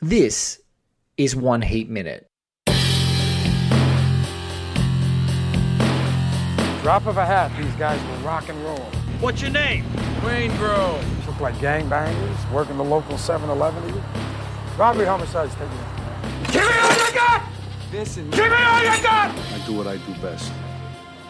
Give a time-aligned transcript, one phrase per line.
[0.00, 0.60] This
[1.16, 2.28] is One Heat Minute.
[6.82, 8.78] Drop of a hat, these guys will rock and roll.
[9.18, 9.84] What's your name?
[10.24, 11.04] Wayne Grove.
[11.26, 14.00] Look like gangbangers, working the local 7-Eleven.
[14.78, 16.52] Robbery, homicides, take it.
[16.52, 17.42] Give me all you got!
[17.92, 19.36] Listen, Give me all you got!
[19.36, 20.52] I do what I do best.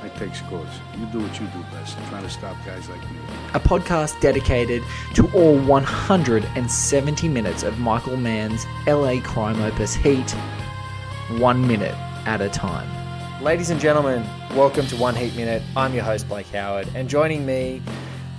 [0.03, 0.69] I take scores.
[0.99, 1.97] You do what you do best.
[1.97, 3.18] I'm Trying to stop guys like you.
[3.55, 4.83] A podcast dedicated
[5.15, 10.31] to all 170 minutes of Michael Mann's LA crime opus Heat,
[11.39, 11.95] one minute
[12.27, 12.89] at a time.
[13.43, 15.63] Ladies and gentlemen, welcome to One Heat Minute.
[15.77, 17.81] I'm your host, Blake Howard, and joining me,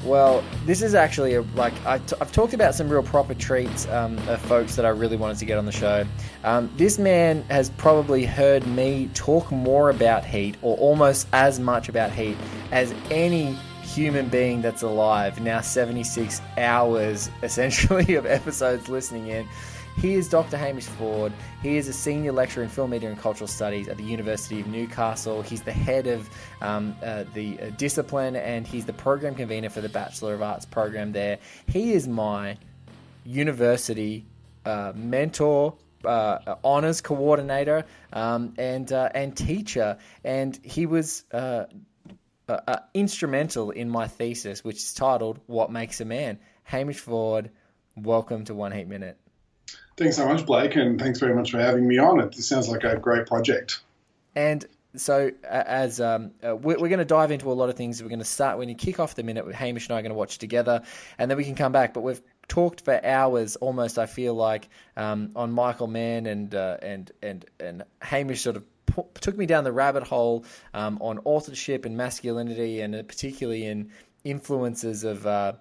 [0.04, 3.88] well, this is actually a, like I t- I've talked about some real proper treats
[3.88, 6.06] um, of folks that I really wanted to get on the show.
[6.44, 11.90] Um, this man has probably heard me talk more about Heat, or almost as much
[11.90, 12.38] about Heat,
[12.72, 13.58] as any
[13.94, 15.42] human being that's alive.
[15.42, 19.48] Now, 76 hours essentially of episodes listening in.
[19.98, 20.56] He is Dr.
[20.56, 21.34] Hamish Ford.
[21.62, 24.68] He is a senior lecturer in film, media, and cultural studies at the University of
[24.68, 25.42] Newcastle.
[25.42, 26.30] He's the head of
[26.62, 30.66] um, uh, the uh, discipline and he's the program convener for the Bachelor of Arts
[30.66, 31.40] program there.
[31.68, 32.58] He is my
[33.26, 34.26] university
[34.66, 41.66] uh, mentor, uh, honors coordinator, um, and uh, and teacher, and he was uh,
[42.50, 47.50] uh, uh, instrumental in my thesis, which is titled "What Makes a Man." Hamish Ford,
[47.96, 49.18] welcome to One Heat Minute.
[49.98, 52.20] Thanks so much, Blake, and thanks very much for having me on.
[52.20, 53.82] It this sounds like a great project.
[54.36, 57.76] And so, uh, as um, uh, we're, we're going to dive into a lot of
[57.76, 58.02] things.
[58.02, 59.52] We're going to start when you kick off the minute.
[59.54, 60.84] Hamish and I are going to watch together,
[61.18, 61.94] and then we can come back.
[61.94, 64.00] But we've talked for hours, almost.
[64.00, 68.64] I feel like um, on Michael Mann and uh, and and and Hamish sort of
[69.16, 73.92] took me down the rabbit hole um, on authorship and masculinity, and uh, particularly in
[74.24, 75.26] influences of.
[75.26, 75.54] Uh,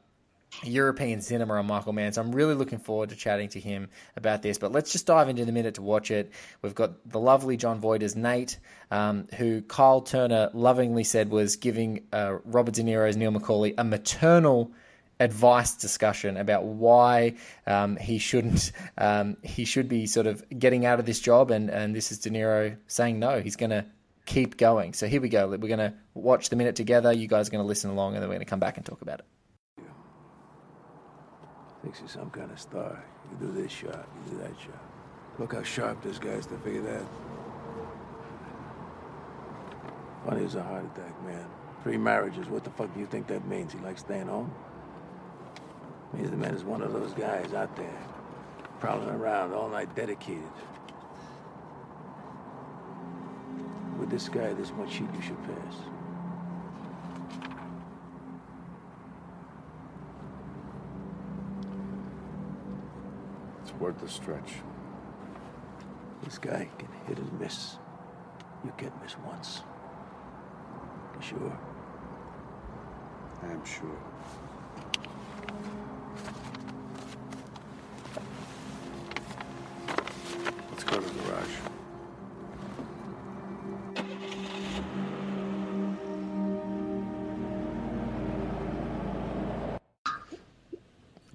[0.63, 2.13] European cinema on Michael Mann.
[2.13, 4.59] So I'm really looking forward to chatting to him about this.
[4.59, 6.33] But let's just dive into the minute to watch it.
[6.63, 8.59] We've got the lovely Jon Voight as Nate,
[8.91, 13.85] um, who Kyle Turner lovingly said was giving uh, Robert De Niro's Neil McCauley a
[13.85, 14.73] maternal
[15.21, 17.35] advice discussion about why
[17.67, 21.71] um, he shouldn't um, he should be sort of getting out of this job and
[21.71, 23.85] and this is De Niro saying no he's going to
[24.27, 27.49] keep going so here we go we're going to watch the minute together you guys
[27.49, 29.21] are going to listen along and then we're going to come back and talk about
[29.21, 29.27] it
[31.83, 33.03] thinks he's some kind of star.
[33.31, 34.83] You do this shot, you do that shot.
[35.39, 37.03] Look how sharp this guy is to figure that.
[40.27, 41.47] Funny as a heart attack, man.
[41.83, 43.73] Three marriages, what the fuck do you think that means?
[43.73, 44.53] He likes staying home?
[46.13, 47.99] Means the man is one of those guys out there,
[48.81, 50.43] prowling around all night dedicated.
[53.99, 55.75] With this guy, this much heat you should pass.
[63.63, 64.55] It's worth the stretch.
[66.23, 67.77] This guy can hit and miss.
[68.65, 69.63] You can't miss once.
[71.17, 71.59] You sure?
[73.43, 73.99] I am sure.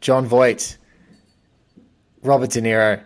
[0.03, 0.77] Jon Voight,
[2.23, 3.01] Robert De Niro.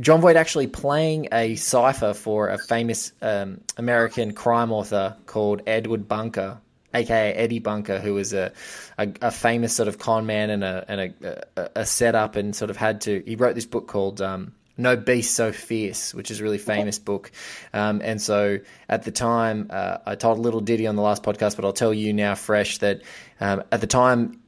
[0.00, 6.08] John Voight actually playing a cipher for a famous um, American crime author called Edward
[6.08, 6.60] Bunker,
[6.94, 8.50] aka Eddie Bunker, who was a,
[8.98, 12.56] a, a famous sort of con man and a and a, a, a setup, and
[12.56, 13.22] sort of had to.
[13.24, 16.98] He wrote this book called um, No Beast So Fierce, which is a really famous
[16.98, 17.30] book.
[17.72, 21.22] Um, and so at the time, uh, I told a little ditty on the last
[21.22, 23.02] podcast, but I'll tell you now fresh that
[23.40, 24.41] um, at the time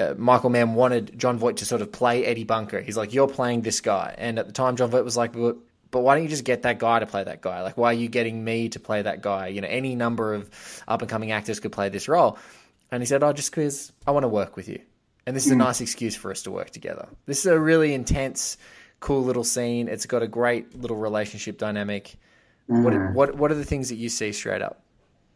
[0.00, 2.80] uh, Michael Mann wanted Jon Voight to sort of play Eddie Bunker.
[2.80, 5.56] He's like, "You're playing this guy," and at the time, Jon Voight was like, "But,
[5.90, 7.62] but why don't you just get that guy to play that guy?
[7.62, 9.48] Like, why are you getting me to play that guy?
[9.48, 10.50] You know, any number of
[10.88, 12.38] up and coming actors could play this role."
[12.90, 14.80] And he said, "Oh, just because I want to work with you,
[15.26, 17.08] and this is a nice excuse for us to work together.
[17.26, 18.56] This is a really intense,
[19.00, 19.88] cool little scene.
[19.88, 22.16] It's got a great little relationship dynamic.
[22.66, 24.82] What what what are the things that you see straight up?"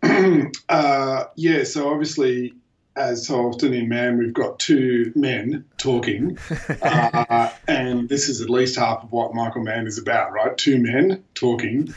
[0.69, 2.55] Uh, yeah, so obviously
[2.97, 6.39] as so often in Mann, we've got two men talking,
[6.83, 10.57] uh, and this is at least half of what Michael Mann is about, right?
[10.57, 11.95] Two men talking,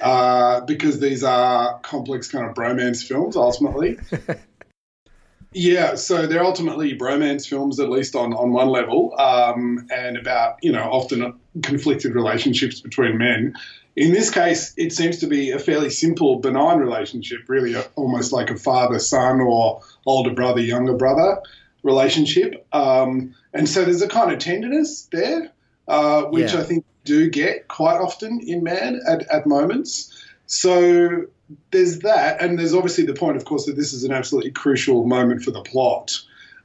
[0.00, 3.98] uh, because these are complex kind of bromance films ultimately.
[5.52, 10.58] Yeah, so they're ultimately bromance films, at least on, on one level, um, and about,
[10.62, 13.54] you know, often conflicted relationships between men.
[14.00, 18.48] In this case, it seems to be a fairly simple, benign relationship, really almost like
[18.48, 21.42] a father son or older brother, younger brother
[21.82, 22.66] relationship.
[22.72, 25.52] Um, and so there's a kind of tenderness there,
[25.86, 26.60] uh, which Yeah.
[26.60, 30.10] I think do get quite often in Mann at, at moments.
[30.46, 31.26] So
[31.70, 35.04] there's that, and there's obviously the point, of course, that this is an absolutely crucial
[35.04, 36.18] moment for the plot,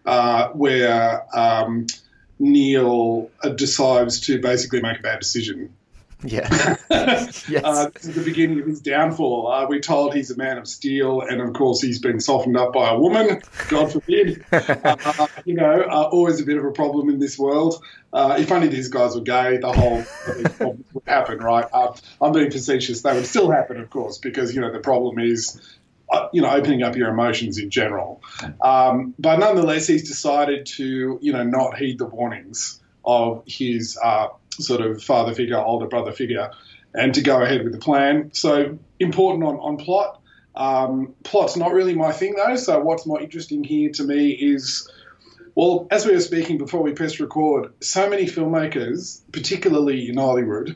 [0.06, 1.88] uh, where um,
[2.40, 5.74] Neil uh, decides to basically make a bad decision.
[6.24, 6.78] Yeah.
[6.90, 7.50] yes.
[7.52, 9.52] Uh, this is the beginning of his downfall.
[9.52, 12.74] Uh, we're told he's a man of steel, and of course, he's been softened up
[12.74, 13.42] by a woman.
[13.70, 14.46] God forbid.
[14.52, 17.84] uh, you know, uh, always a bit of a problem in this world.
[18.14, 21.66] Uh, if only these guys were gay, the whole thing would happen, right?
[21.72, 23.02] Uh, I'm being facetious.
[23.02, 25.62] They would still happen, of course, because you know the problem is.
[26.08, 28.22] Uh, you know, opening up your emotions in general,
[28.62, 34.28] um, but nonetheless, he's decided to, you know, not heed the warnings of his uh,
[34.64, 36.52] sort of father figure, older brother figure,
[36.94, 38.32] and to go ahead with the plan.
[38.34, 40.22] So important on, on plot.
[40.56, 42.56] Um, plot's not really my thing though.
[42.56, 44.90] So what's more interesting here to me is,
[45.54, 50.76] well, as we were speaking before we pressed record, so many filmmakers, particularly in Hollywood,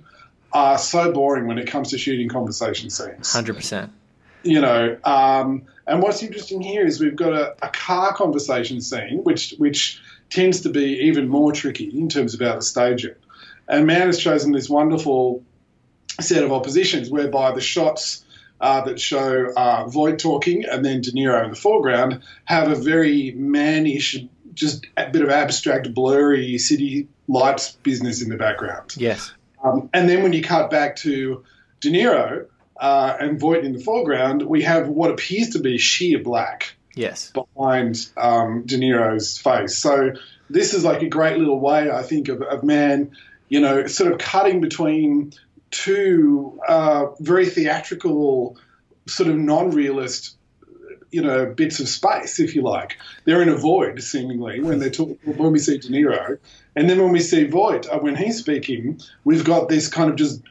[0.52, 3.92] are so boring when it comes to shooting conversation scenes Hundred percent.
[4.44, 9.20] you know, um, and what's interesting here is we've got a, a car conversation scene,
[9.24, 13.22] which which tends to be even more tricky in terms of how to stage it.
[13.70, 15.44] And Mann has chosen this wonderful
[16.20, 18.26] set of oppositions whereby the shots
[18.60, 22.76] uh, that show uh, Voight talking and then De Niro in the foreground have a
[22.76, 24.18] very mannish,
[24.54, 28.96] just a bit of abstract, blurry city lights business in the background.
[28.98, 29.32] Yes.
[29.64, 31.44] Um, and then when you cut back to
[31.80, 36.20] De Niro uh, and Voight in the foreground, we have what appears to be sheer
[36.20, 37.32] black Yes.
[37.32, 39.78] behind um, De Niro's face.
[39.78, 40.14] So
[40.50, 43.12] this is like a great little way, I think, of, of Mann,
[43.50, 45.34] you know, sort of cutting between
[45.72, 48.58] two uh, very theatrical,
[49.08, 50.36] sort of non-realist.
[51.12, 53.00] You know, bits of space, if you like.
[53.26, 55.18] They're in a void, seemingly, when they talk.
[55.24, 56.38] When we see De Niro,
[56.76, 60.16] and then when we see Voight, uh, when he's speaking, we've got this kind of
[60.16, 60.42] just,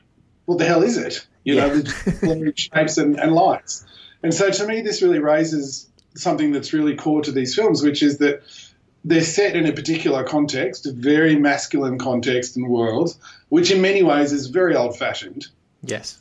[0.44, 1.26] what the hell is it?
[1.44, 3.86] You know, the shapes and, and lights.
[4.22, 8.02] And so to me, this really raises something that's really core to these films, which
[8.02, 8.42] is that
[9.08, 13.16] they're set in a particular context, a very masculine context and world,
[13.48, 15.46] which in many ways is very old fashioned.
[15.82, 16.18] Yes.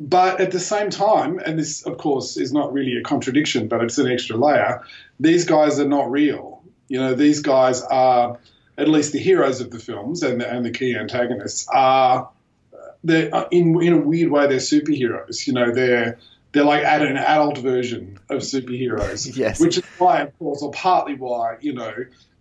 [0.00, 3.80] But at the same time, and this, of course, is not really a contradiction, but
[3.84, 4.82] it's an extra layer,
[5.20, 6.64] these guys are not real.
[6.88, 8.40] You know, these guys are,
[8.76, 12.28] at least the heroes of the films and the, and the key antagonists, are,
[13.04, 15.46] they're, in, in a weird way, they're superheroes.
[15.46, 16.18] You know, they're,
[16.52, 19.26] they're like at an adult version of superheroes.
[19.36, 19.60] Yes.
[19.60, 21.94] Which is why, of course, or partly why, you know,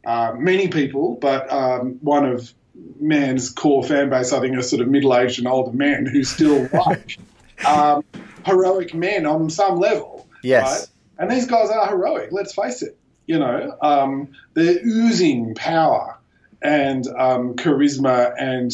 [0.06, 2.54] uh, many people, but um, one of
[3.00, 6.24] Mann's core fan base, I think, are sort of middle aged and older men who
[6.24, 7.18] still like
[7.66, 8.04] um,
[8.46, 10.28] heroic men on some level.
[10.44, 10.63] Yes.
[10.63, 10.88] Right?
[11.18, 12.98] And these guys are heroic, let's face it.
[13.25, 16.18] You know, um, they're oozing power
[16.62, 18.72] and um, charisma and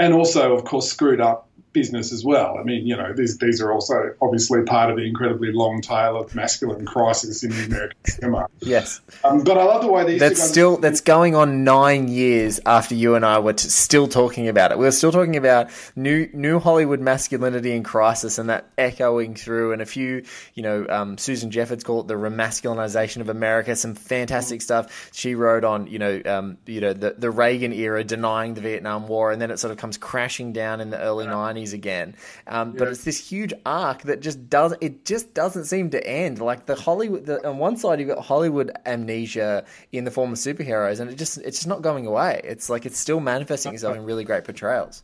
[0.00, 1.47] and also, of course, screwed up
[1.78, 2.56] business as well.
[2.58, 6.16] I mean, you know, these these are also obviously part of the incredibly long tail
[6.20, 8.46] of masculine crisis in the American cinema.
[8.60, 9.00] Yes.
[9.24, 12.58] Um, but I love the way these That's guys- still that's going on nine years
[12.66, 14.78] after you and I were t- still talking about it.
[14.78, 19.72] We were still talking about new new Hollywood masculinity in crisis, and that echoing through.
[19.72, 23.76] And a few, you know, um, Susan Jeffords called it the remasculinization of America.
[23.76, 28.02] Some fantastic stuff she wrote on, you know, um, you know, the the Reagan era
[28.02, 31.26] denying the Vietnam War, and then it sort of comes crashing down in the early
[31.68, 32.14] nineties again.
[32.46, 36.40] Um, But it's this huge arc that just does it just doesn't seem to end.
[36.40, 40.38] Like the Hollywood, the, on one side you've got Hollywood amnesia in the form of
[40.38, 42.40] superheroes, and it just it's just not going away.
[42.44, 45.02] It's like it's still manifesting itself in really great portrayals.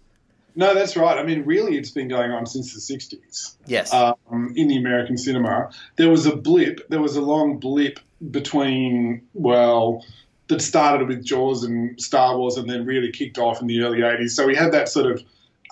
[0.56, 1.18] No, that's right.
[1.18, 3.56] I mean, really, it's been going on since the 60s.
[3.66, 3.92] Yes.
[3.92, 5.70] um, in the American cinema.
[5.96, 7.98] There was a blip, there was a long blip
[8.30, 10.04] between, well,
[10.46, 13.98] that started with Jaws and Star Wars and then really kicked off in the early
[13.98, 14.30] 80s.
[14.30, 15.24] So we had that sort of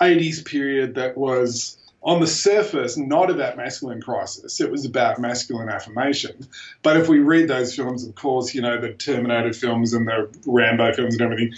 [0.08, 4.60] 80s period that was on the surface not about masculine crisis.
[4.60, 6.48] It was about masculine affirmation.
[6.82, 10.28] But if we read those films, of course, you know, the Terminator films and the
[10.46, 11.54] Rambo films and everything,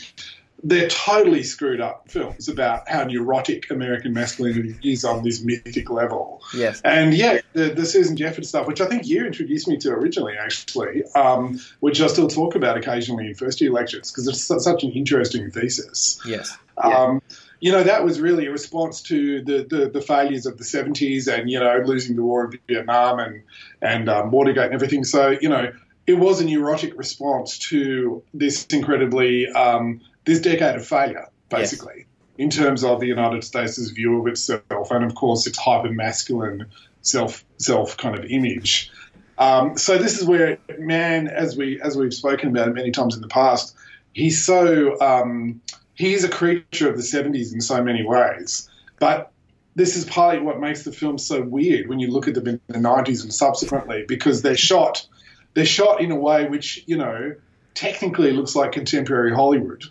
[0.63, 6.43] they're totally screwed up films about how neurotic American masculinity is on this mythic level.
[6.55, 6.81] Yes.
[6.85, 10.35] And yeah, the, the Susan Jeffords stuff, which I think you introduced me to originally,
[10.39, 14.59] actually, um, which I still talk about occasionally in first year lectures because it's su-
[14.59, 16.19] such an interesting thesis.
[16.27, 16.57] Yes.
[16.79, 17.21] Um,
[17.61, 21.33] you know, that was really a response to the, the, the, failures of the 70s
[21.33, 23.43] and, you know, losing the war in Vietnam and,
[23.81, 25.05] and um, Watergate and everything.
[25.05, 25.73] So, you know,
[26.07, 32.07] it was a neurotic response to this incredibly, um, this decade of failure, basically, yes.
[32.39, 36.67] in terms of the United States' view of itself and, of course, its hyper masculine
[37.01, 38.91] self, self kind of image.
[39.39, 43.21] Um, so this is where Mann, as we as we've spoken about many times in
[43.21, 43.75] the past,
[44.13, 45.61] he's so um,
[45.95, 48.69] he is a creature of the 70s in so many ways.
[48.99, 49.31] But
[49.77, 52.61] this is partly what makes the film so weird when you look at them in
[52.69, 55.07] the 90s and subsequently, because they're shot
[55.55, 57.35] they're shot in a way which you know
[57.75, 59.85] technically looks like contemporary Hollywood,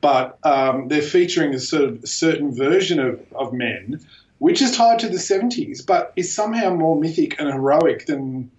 [0.00, 4.00] but um, they're featuring a sort of certain version of, of men,
[4.38, 8.50] which is tied to the 70s, but is somehow more mythic and heroic than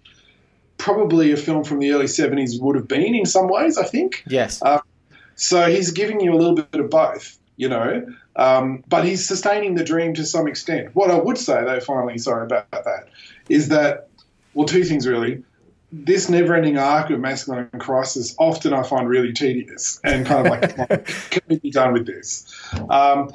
[0.77, 3.77] probably a film from the early 70s would have been in some ways.
[3.77, 4.23] I think.
[4.27, 4.61] Yes.
[4.61, 4.79] Uh,
[5.39, 8.05] so he's giving you a little bit of both, you know,
[8.35, 10.93] um, but he's sustaining the dream to some extent.
[10.93, 13.07] What I would say, though, finally, sorry about that,
[13.47, 14.09] is that,
[14.53, 15.43] well, two things really.
[15.91, 20.51] This never ending arc of masculine crisis often I find really tedious and kind of
[20.89, 22.45] like, can we be done with this?
[22.89, 23.31] Um,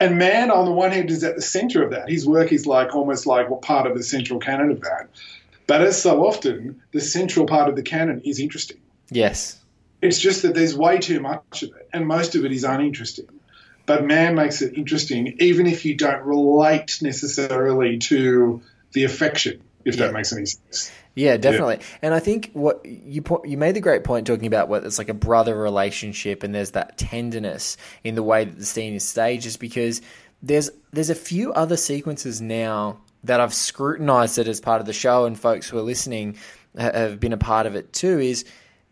[0.00, 2.08] and Mann, on the one hand, is at the center of that.
[2.08, 5.08] His work is like almost like what part of the central canon of that.
[5.66, 8.78] But as so often, the central part of the canon is interesting.
[9.10, 9.60] Yes.
[10.00, 13.28] It's just that there's way too much of it, and most of it is uninteresting.
[13.86, 18.60] But Mann makes it interesting, even if you don't relate necessarily to
[18.92, 20.06] the affection, if yeah.
[20.06, 20.92] that makes any sense.
[21.14, 21.78] Yeah, definitely.
[21.78, 21.98] Yeah.
[22.02, 25.08] And I think what you you made the great point talking about what it's like
[25.08, 29.46] a brother relationship, and there's that tenderness in the way that the scene is staged,
[29.46, 30.00] is because
[30.42, 34.92] there's there's a few other sequences now that I've scrutinized it as part of the
[34.92, 36.36] show, and folks who are listening
[36.76, 38.20] have been a part of it too.
[38.20, 38.44] Is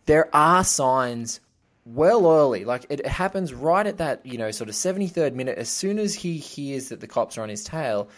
[0.06, 1.40] there are signs
[1.84, 2.64] well early.
[2.64, 5.58] Like it happens right at that, you know, sort of 73rd minute.
[5.58, 8.08] As soon as he hears that the cops are on his tail,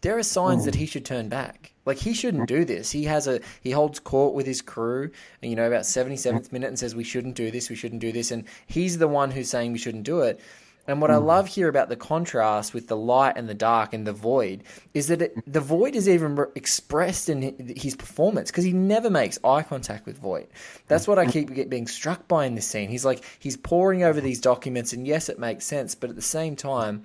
[0.00, 1.72] there are signs that he should turn back.
[1.84, 2.90] Like he shouldn't do this.
[2.90, 5.10] He has a he holds court with his crew,
[5.42, 8.12] and you know, about 77th minute and says we shouldn't do this, we shouldn't do
[8.12, 10.40] this, and he's the one who's saying we shouldn't do it.
[10.88, 11.14] And what mm.
[11.14, 11.26] I hmm.
[11.26, 14.64] love here about the contrast with the light and the dark and the void
[14.94, 19.10] is that it, the void is even re- expressed in his performance because he never
[19.10, 20.48] makes eye contact with void.
[20.88, 21.30] That's what I hmm.
[21.30, 22.88] keep being struck by in this scene.
[22.88, 26.22] He's like he's poring over these documents, and yes, it makes sense, but at the
[26.22, 27.04] same time,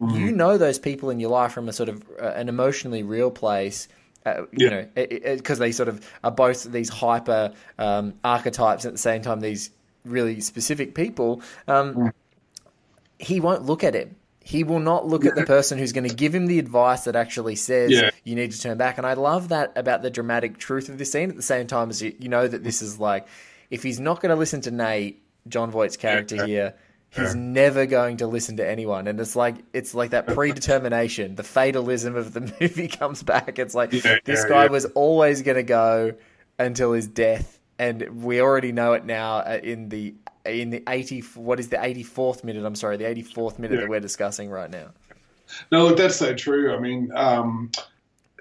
[0.00, 0.16] mm.
[0.16, 3.30] you know those people in your life from a sort of uh, an emotionally real
[3.30, 3.88] place.
[4.24, 4.68] Uh, you yeah.
[4.70, 4.88] know,
[5.36, 9.40] because they sort of are both these hyper um, archetypes at the same time.
[9.40, 9.70] These
[10.04, 11.42] really specific people.
[11.66, 12.12] Um, mm
[13.18, 14.16] he won't look at him.
[14.40, 17.16] He will not look at the person who's going to give him the advice that
[17.16, 18.10] actually says yeah.
[18.22, 18.96] you need to turn back.
[18.96, 21.30] And I love that about the dramatic truth of this scene.
[21.30, 23.26] At the same time as you, you know that this is like,
[23.70, 26.46] if he's not going to listen to Nate, Jon Voight's character yeah.
[26.46, 26.74] here,
[27.10, 27.40] he's yeah.
[27.40, 29.08] never going to listen to anyone.
[29.08, 33.58] And it's like it's like that predetermination, the fatalism of the movie comes back.
[33.58, 36.14] It's like this guy was always going to go
[36.58, 40.14] until his death, and we already know it now uh, in the
[40.46, 42.64] in the 80 what is the 84th minute?
[42.64, 43.80] I'm sorry the 84th minute yeah.
[43.82, 44.88] that we're discussing right now.
[45.70, 46.74] No look that's so true.
[46.74, 47.70] I mean um,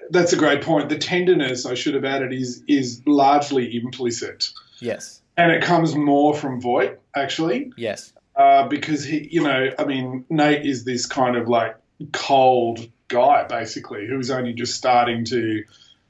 [0.09, 0.89] that's a great point.
[0.89, 4.49] The tenderness i should have added is is largely implicit.
[4.79, 5.21] Yes.
[5.37, 7.71] And it comes more from voight actually.
[7.77, 8.13] Yes.
[8.35, 11.77] Uh, because he you know i mean nate is this kind of like
[12.11, 15.63] cold guy basically who's only just starting to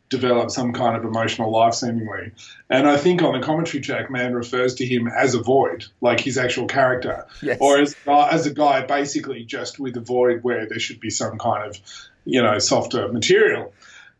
[0.09, 2.31] develop some kind of emotional life, seemingly.
[2.69, 6.19] And I think on the commentary track, Mann refers to him as a void, like
[6.19, 7.57] his actual character, yes.
[7.59, 11.37] or as as a guy basically just with a void where there should be some
[11.37, 11.79] kind of,
[12.23, 13.73] you know, softer material.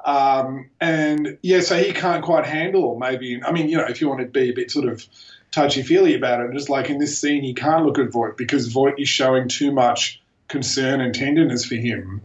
[0.04, 3.42] Um, and yeah, so he can't quite handle maybe.
[3.44, 5.06] I mean, you know, if you want to be a bit sort of
[5.52, 8.68] touchy feely about it, just like in this scene, he can't look at Voight because
[8.68, 12.22] Voight is showing too much concern and tenderness for him.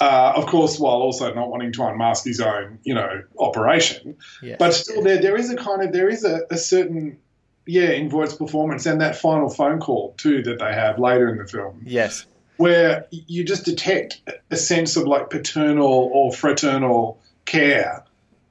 [0.00, 4.16] Uh, of course, while also not wanting to unmask his own, you know, operation.
[4.58, 7.18] But still, there there is a kind of there is a, a certain
[7.66, 11.38] yeah in Voight's performance and that final phone call too that they have later in
[11.38, 11.82] the film.
[11.84, 12.26] Yes,
[12.58, 18.04] where you just detect a sense of like paternal or fraternal care.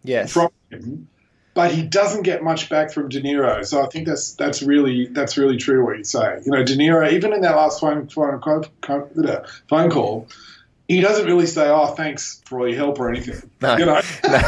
[0.04, 0.32] Yes.
[0.32, 1.10] from him.
[1.54, 5.08] But he doesn't get much back from De Niro, so I think that's that's really
[5.08, 6.40] that's really true what you say.
[6.46, 10.28] You know, De Niro, even in that last phone phone, phone call,
[10.88, 13.50] he doesn't really say, "Oh, thanks for all your help" or anything.
[13.62, 14.02] No, you know.
[14.24, 14.40] no,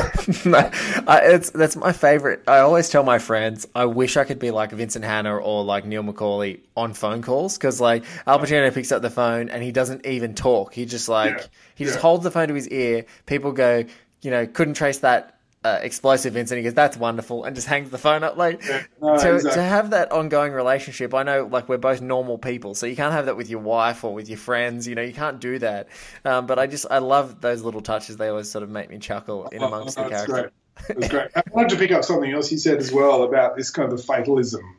[0.46, 0.72] no.
[1.08, 2.43] I, it's that's my favorite.
[2.48, 5.86] I always tell my friends, I wish I could be like Vincent Hanna or like
[5.86, 9.72] Neil McCauley on phone calls because like Al Pacino picks up the phone and he
[9.72, 10.74] doesn't even talk.
[10.74, 11.43] He just like Yeah.
[11.75, 12.01] he just Yeah.
[12.01, 13.05] holds the phone to his ear.
[13.25, 13.84] People go,
[14.22, 15.36] you know, couldn't trace that.
[15.62, 16.63] Uh, explosive incident.
[16.63, 18.38] He goes, "That's wonderful," and just hangs the phone up.
[18.38, 18.62] Like
[19.01, 19.62] no, to, exactly.
[19.62, 21.13] to have that ongoing relationship.
[21.13, 24.06] I know, like we're both normal people, so you can't have that with your wife
[24.06, 24.88] or with your friends.
[24.88, 25.89] You know, you can't do that.
[26.24, 28.16] Um, but I just, I love those little touches.
[28.16, 30.32] They always sort of make me chuckle in amongst Oh, the character.
[30.32, 30.98] great.
[30.98, 31.28] That's great.
[31.36, 34.01] I wanted to pick up something else you said as well about this kind of
[34.01, 34.78] fatalism,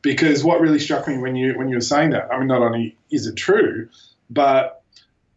[0.00, 2.62] because what really struck me when you when you were saying that, I mean, not
[2.62, 3.90] only is it true,
[4.30, 4.82] but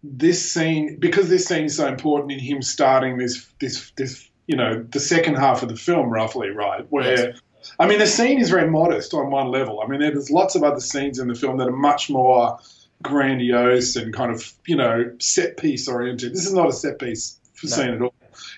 [0.03, 4.55] this scene because this scene is so important in him starting this this this you
[4.55, 7.29] know the second half of the film roughly right where.
[7.29, 7.41] Yes.
[7.77, 9.81] I mean, the scene is very modest on one level.
[9.81, 12.57] I mean, there's lots of other scenes in the film that are much more
[13.03, 16.33] grandiose and kind of, you know, set piece oriented.
[16.33, 18.13] This is not a set piece scene at all.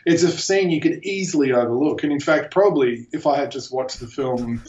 [0.06, 2.04] It's a scene you could easily overlook.
[2.04, 4.64] And in fact, probably if I had just watched the film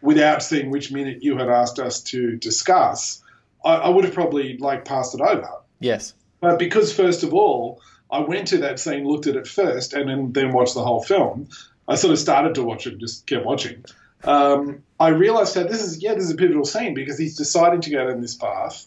[0.00, 3.22] without seeing which minute you had asked us to discuss,
[3.64, 5.50] I, I would have probably like passed it over.
[5.78, 6.14] Yes.
[6.40, 10.08] But because, first of all, I went to that scene, looked at it first, and
[10.08, 11.48] then, then watched the whole film,
[11.88, 13.84] I sort of started to watch it and just kept watching.
[14.22, 17.82] Um, I realized that this is, yeah, this is a pivotal scene because he's deciding
[17.82, 18.86] to go down this path.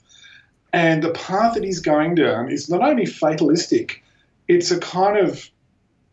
[0.74, 4.04] And the path that he's going down is not only fatalistic,
[4.48, 5.50] it's a kind of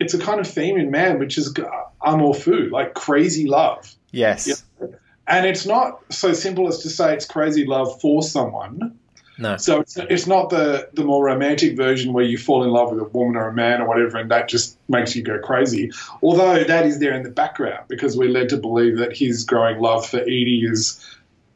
[0.00, 1.54] it's a kind of theme in Mann, which is
[2.02, 3.94] amour fou, like crazy love.
[4.11, 4.64] Yes.
[5.26, 8.99] And it's not so simple as to say it's crazy love for someone.
[9.38, 9.56] No.
[9.56, 13.00] So it's, it's not the, the more romantic version where you fall in love with
[13.00, 15.90] a woman or a man or whatever, and that just makes you go crazy.
[16.22, 19.80] Although that is there in the background because we're led to believe that his growing
[19.80, 21.04] love for Eady is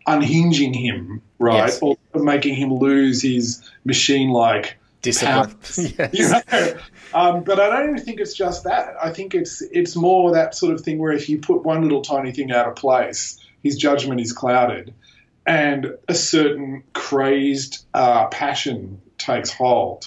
[0.06, 1.68] unhinging him, right?
[1.68, 1.80] Yes.
[1.80, 5.56] Or making him lose his machine like Discipline.
[5.76, 6.10] yes.
[6.12, 6.78] You know?
[7.14, 8.96] um, but I don't even think it's just that.
[9.02, 12.02] I think it's it's more that sort of thing where if you put one little
[12.02, 14.92] tiny thing out of place, his judgment is clouded,
[15.48, 20.06] and a certain crazed uh, passion takes hold.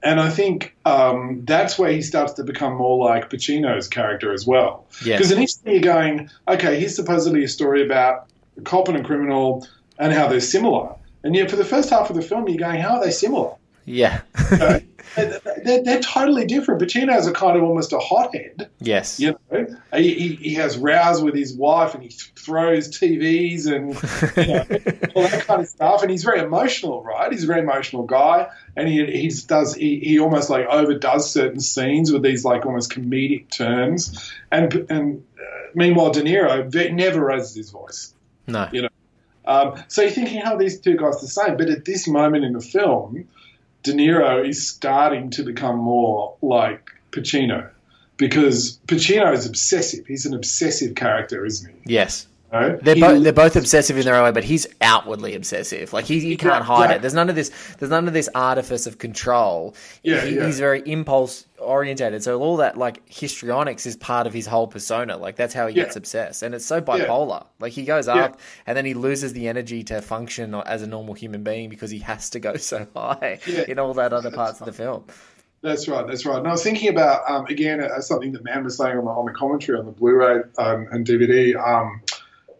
[0.00, 4.46] And I think um, that's where he starts to become more like Pacino's character as
[4.46, 4.86] well.
[5.16, 9.66] Because initially you're going, okay, here's supposedly a story about a cop and a criminal
[9.98, 10.94] and how they're similar.
[11.24, 13.56] And yet for the first half of the film, you're going, how are they similar?
[13.84, 14.20] Yeah.
[14.52, 14.80] Uh,
[15.16, 16.80] they're, they're totally different.
[16.80, 18.70] Pacino's a kind of almost a hothead.
[18.80, 19.18] yes.
[19.18, 23.66] You know, he, he, he has rows with his wife and he th- throws TVs
[23.66, 23.94] and
[24.36, 26.02] you know, all that kind of stuff.
[26.02, 27.32] And he's very emotional, right?
[27.32, 31.60] He's a very emotional guy, and he he does he, he almost like overdoes certain
[31.60, 34.32] scenes with these like almost comedic turns.
[34.52, 38.14] And and uh, meanwhile, De Niro ve- never raises his voice.
[38.46, 38.68] No.
[38.72, 38.88] You know,
[39.46, 42.44] um, so you're thinking how these two guys are the same, but at this moment
[42.44, 43.28] in the film,
[43.86, 47.70] De Niro is starting to become more like Pacino
[48.16, 50.04] because Pacino is obsessive.
[50.08, 51.94] He's an obsessive character, isn't he?
[51.94, 52.26] Yes.
[52.52, 52.78] You?
[52.80, 55.92] They're He- both they're both obsessive in their own way, but he's outwardly obsessive.
[55.92, 56.96] Like he, he can't hide Yeah.
[56.96, 57.02] it.
[57.02, 57.50] There's none of this.
[57.78, 59.74] There's none of this artifice of control.
[60.02, 60.46] Yeah, He- yeah.
[60.46, 62.22] He's very impulse orientated.
[62.22, 65.16] So all that like histrionics is part of his whole persona.
[65.16, 65.84] Like that's how he Yeah.
[65.84, 67.44] gets obsessed, and it's so bipolar.
[67.58, 71.14] Like he goes up and then he loses the energy to function as a normal
[71.14, 73.64] human being because he has to go so high Yeah.
[73.68, 75.04] in all that other parts of the film.
[75.62, 76.06] That's right.
[76.06, 76.38] That's right.
[76.38, 79.10] And I was thinking about um, again uh, something that Mann was saying on the,
[79.10, 82.00] on the commentary on the Blu-ray um, and DVD um,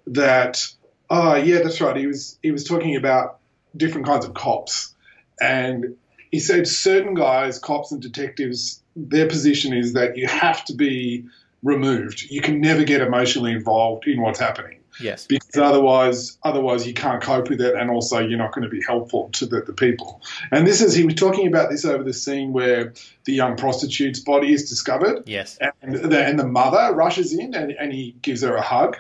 [0.09, 0.65] that
[1.11, 1.97] oh yeah, that's right.
[1.97, 3.39] He was he was talking about
[3.77, 4.95] different kinds of cops,
[5.41, 5.97] and
[6.31, 11.25] he said certain guys, cops and detectives, their position is that you have to be
[11.63, 12.23] removed.
[12.31, 15.27] You can never get emotionally involved in what's happening Yes.
[15.27, 18.83] because otherwise otherwise you can't cope with it and also you're not going to be
[18.87, 22.13] helpful to the, the people and this is he was talking about this over the
[22.15, 22.93] scene where
[23.25, 25.59] the young prostitute's body is discovered Yes.
[25.83, 28.97] and the, and the mother rushes in and, and he gives her a hug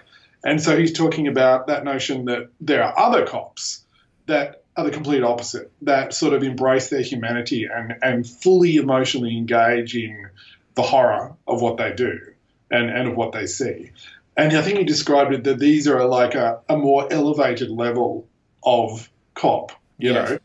[0.46, 3.84] and so he's talking about that notion that there are other cops
[4.26, 9.36] that are the complete opposite that sort of embrace their humanity and, and fully emotionally
[9.36, 10.28] engage in
[10.74, 12.18] the horror of what they do
[12.70, 13.90] and, and of what they see
[14.36, 18.26] and I think he described it that these are like a, a more elevated level
[18.62, 20.30] of cop, you Yes.
[20.30, 20.38] know,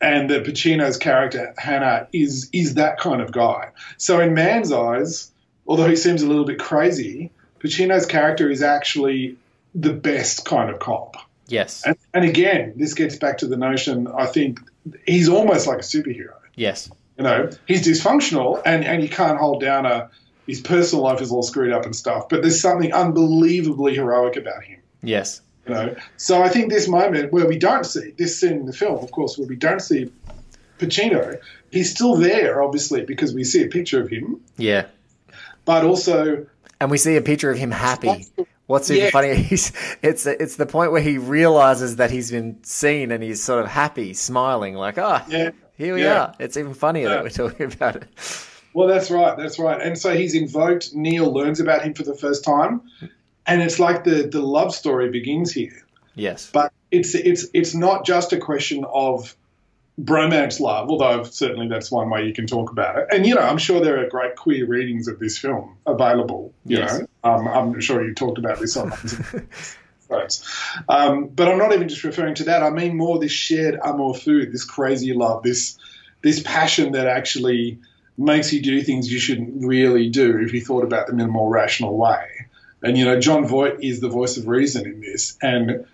[0.00, 3.70] and that Pacino's character Hanna is is that kind of guy.
[3.96, 5.32] So in Mann's eyes,
[5.66, 9.36] although he seems a little bit crazy, Pacino's character is actually
[9.80, 11.16] the best kind of cop.
[11.46, 11.82] Yes.
[11.86, 14.06] And, and again, this gets back to the notion.
[14.08, 14.60] I think
[15.06, 16.34] he's almost like a superhero.
[16.54, 16.90] Yes.
[17.16, 20.10] You know, he's dysfunctional and, and he can't hold down a.
[20.46, 24.64] His personal life is all screwed up and stuff, but there's something unbelievably heroic about
[24.64, 24.80] him.
[25.02, 25.42] Yes.
[25.66, 28.72] You know, so I think this moment where we don't see this scene in the
[28.72, 30.10] film, of course, where we don't see
[30.78, 31.38] Pacino,
[31.70, 34.86] he's still there, obviously, because we see a picture of him, Yeah.
[35.66, 36.46] but also
[36.80, 38.26] And we see a picture of him happy.
[38.68, 39.10] What's even Yeah.
[39.10, 39.34] funny?
[39.50, 43.64] He's it's it's the point where he realizes that he's been seen and he's sort
[43.64, 45.50] of happy, smiling, like, ah, Yeah.
[45.78, 46.20] here we Yeah.
[46.20, 46.34] are.
[46.38, 48.04] It's even funnier that we're talking about it.
[48.74, 49.36] Well, that's right.
[49.38, 49.80] That's right.
[49.80, 50.94] And so he's invoked.
[50.94, 52.82] Neil learns about him for the first time,
[53.46, 55.82] and it's like the the love story begins here.
[56.14, 56.50] Yes.
[56.52, 59.34] But it's it's it's not just a question of
[60.00, 63.08] bromance love, although certainly that's one way you can talk about it.
[63.12, 66.52] And you know, I'm sure there are great queer readings of this film available.
[66.64, 67.00] You Yes.
[67.00, 68.92] know, um, I'm sure you talked about this on.
[70.88, 72.62] Um, but I'm not even just referring to that.
[72.62, 75.76] I mean more this shared amour fou, this crazy love, this
[76.22, 77.78] this passion that actually
[78.16, 81.30] makes you do things you shouldn't really do if you thought about them in a
[81.30, 82.24] more rational way.
[82.82, 85.86] And you know, Jon Voight is the voice of reason in this, and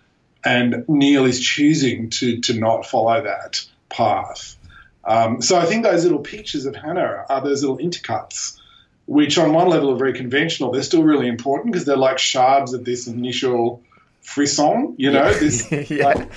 [0.44, 3.64] and Neil is choosing to to not follow that
[3.94, 4.56] path.
[5.04, 8.58] Um, so I think those little pictures of Hanna are those little intercuts,
[9.06, 10.70] which on one level are very conventional.
[10.70, 13.82] They're still really important because they're like shards of this initial
[14.22, 14.94] frisson.
[14.96, 16.06] You know, this yeah.
[16.06, 16.30] like,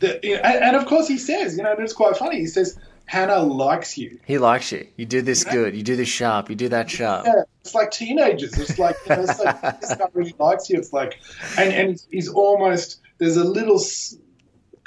[0.00, 2.38] the, you know, and, and of course he says, you know, and it's quite funny.
[2.38, 4.18] He says Hanna likes you.
[4.26, 4.86] He likes you.
[4.96, 5.74] You do this good.
[5.74, 6.50] You do this sharp.
[6.50, 7.24] You do that sharp.
[7.24, 8.58] Yeah, it's like teenagers.
[8.58, 10.78] It's like you know, it's like this guy really likes you.
[10.78, 11.18] It's like,
[11.56, 13.78] and and he's, almost there's a little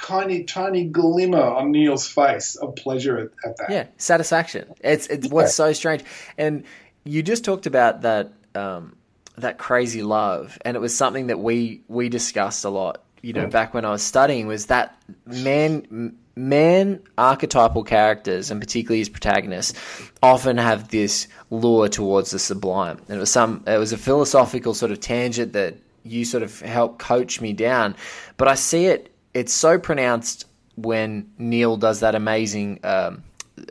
[0.02, 3.70] tiny tiny glimmer on Neil's face of pleasure at, at that.
[3.70, 4.72] Yeah, satisfaction.
[4.80, 6.04] It's it's what's so strange.
[6.38, 6.64] And
[7.04, 8.96] you just talked about that um,
[9.36, 13.02] that crazy love, and it was something that we we discussed a lot.
[13.22, 18.98] You know, back when I was studying, was that Mann Mann archetypal characters, and particularly
[18.98, 19.78] his protagonists,
[20.22, 22.98] often have this lure towards the sublime.
[23.08, 26.60] And it was some it was a philosophical sort of tangent that you sort of
[26.60, 27.94] helped coach me down,
[28.36, 29.09] but I see it.
[29.34, 32.80] It's so pronounced when Neil does that amazing.
[32.84, 33.22] Um,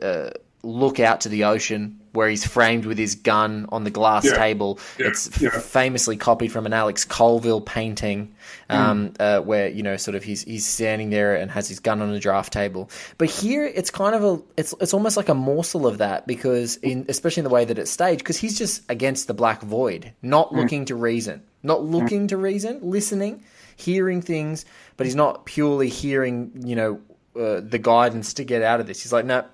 [0.02, 0.30] uh,
[0.62, 4.34] look out to the ocean where he's framed with his gun on the glass Yeah.
[4.34, 4.78] table.
[4.98, 5.06] Yeah.
[5.06, 5.50] It's f- Yeah.
[5.58, 8.34] famously copied from an Alex Colville painting,
[8.68, 12.02] um, uh, where you know, sort of he's he's standing there and has his gun
[12.02, 12.90] on a draft table.
[13.16, 16.76] But here, it's kind of a it's it's almost like a morsel of that because
[16.76, 20.12] in especially in the way that it's staged, because he's just against the black void,
[20.20, 23.42] not looking to reason, not looking to reason, listening,
[23.80, 24.64] hearing things,
[24.96, 27.00] but he's not purely hearing, you know,
[27.36, 29.02] uh, the guidance to get out of this.
[29.02, 29.44] He's like, no.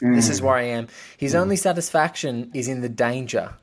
[0.00, 0.44] This is mm.
[0.44, 0.88] where I am.
[1.16, 1.38] His mm.
[1.38, 3.54] only satisfaction is in the danger.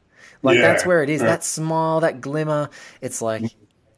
[0.41, 1.22] Like Yeah, that's where it is.
[1.22, 1.28] yeah.
[1.28, 2.69] That smile, that glimmer.
[3.02, 3.43] It's like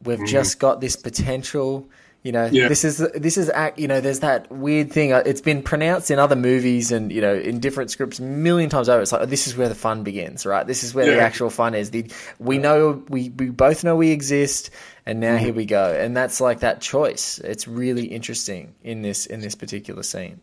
[0.02, 0.26] we've mm.
[0.26, 1.88] just got this potential.
[2.26, 2.66] You know, Yeah.
[2.68, 3.78] this is this is act.
[3.78, 5.12] You know, there's that weird thing.
[5.12, 8.68] uh, It's been pronounced in other movies and you know in different scripts a million
[8.68, 9.00] times over.
[9.00, 10.66] It's like oh, this is where the fun begins, right?
[10.66, 11.90] This is where the actual fun is.
[11.90, 12.10] The
[12.40, 14.70] we know we we both know we exist,
[15.06, 15.92] and now here we go.
[15.98, 17.38] And that's like that choice.
[17.38, 20.40] It's really interesting in this in this particular scene.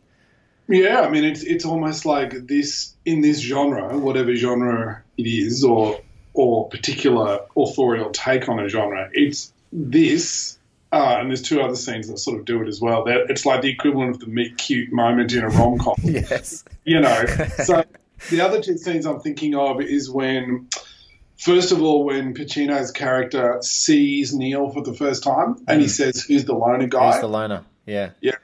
[0.69, 5.65] Yeah, I mean, it's it's almost like this in this genre, whatever genre it is,
[5.65, 5.99] or
[6.33, 9.09] or particular authorial take on a genre.
[9.11, 10.57] It's this,
[10.93, 13.05] uh, and there's two other scenes that sort of do it as well.
[13.05, 15.95] That it's like the equivalent of the meet cute moment in a rom com.
[16.03, 16.63] Yes.
[16.85, 17.25] you know.
[17.65, 17.83] So
[18.29, 20.67] the other two scenes I'm thinking of is when,
[21.37, 26.21] first of all, when Pacino's character sees Neil for the first time, and he says,
[26.23, 27.63] "Who's the loner guy?" He's the loner.
[27.87, 28.11] Yeah.
[28.21, 28.35] Yeah.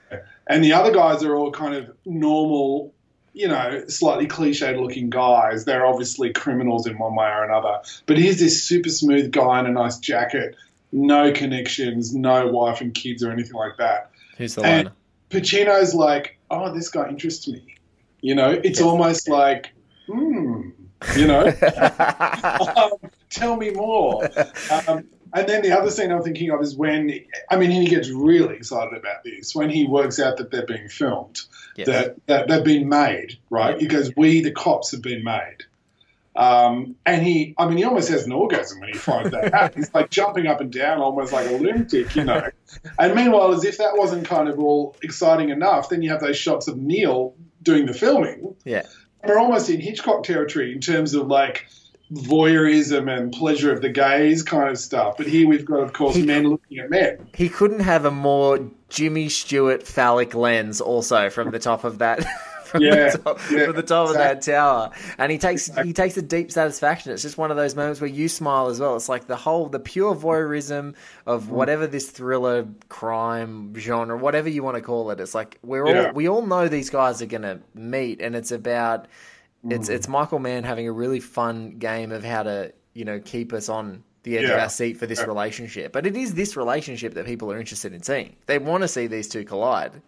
[0.47, 2.93] And the other guys are all kind of normal,
[3.33, 5.65] you know, slightly cliched looking guys.
[5.65, 7.81] They're obviously criminals in one way or another.
[8.07, 10.55] But here's this super smooth guy in a nice jacket,
[10.91, 14.11] no connections, no wife and kids or anything like that.
[14.37, 14.95] Who's the And loner?
[15.29, 17.75] Pacino's like, oh, this guy interests me.
[18.21, 19.71] You know, it's almost like,
[20.07, 20.69] hmm,
[21.15, 21.45] you know,
[22.75, 22.91] um,
[23.29, 24.25] tell me more.
[24.87, 27.13] Um, and then the other scene I'm thinking of is when,
[27.49, 30.89] I mean, he gets really excited about this when he works out that they're being
[30.89, 31.39] filmed,
[31.75, 31.87] Yes.
[31.87, 33.79] that, that they've been made, right?
[33.79, 35.57] He goes, we, the cops, have been made.
[36.39, 39.75] Um, and he, I mean, he almost has an orgasm when he finds that out.
[39.75, 42.47] He's like jumping up and down, almost like a lunatic, you know.
[42.97, 46.37] And meanwhile, as if that wasn't kind of all exciting enough, then you have those
[46.37, 48.55] shots of Neil doing the filming.
[48.63, 48.83] Yeah.
[49.21, 51.67] We're almost in Hitchcock territory in terms of like
[52.09, 55.17] voyeurism and pleasure of the gaze kind of stuff.
[55.17, 57.27] But here we've got, of course, men looking at men.
[57.33, 62.25] He couldn't have a more Jimmy Stewart phallic lens also from the top of that
[62.69, 64.91] from, Yeah, the, top, yeah, from the top of that tower.
[65.17, 67.11] And he takes he takes a deep satisfaction.
[67.11, 68.95] It's just one of those moments where you smile as well.
[68.95, 70.95] It's like the whole the pure voyeurism Mm.
[71.27, 75.19] of whatever this thriller crime genre, whatever you want to call it.
[75.19, 76.07] It's like we're Yeah.
[76.07, 79.07] all we all know these guys are gonna meet and it's about
[79.65, 79.73] Mm.
[79.73, 83.51] it's it's Michael Mann having a really fun game of how to, you know, keep
[83.53, 85.91] us on the edge of our seat for this relationship.
[85.93, 88.35] But it is this relationship that people are interested in seeing.
[88.47, 90.01] They want to see these two collide.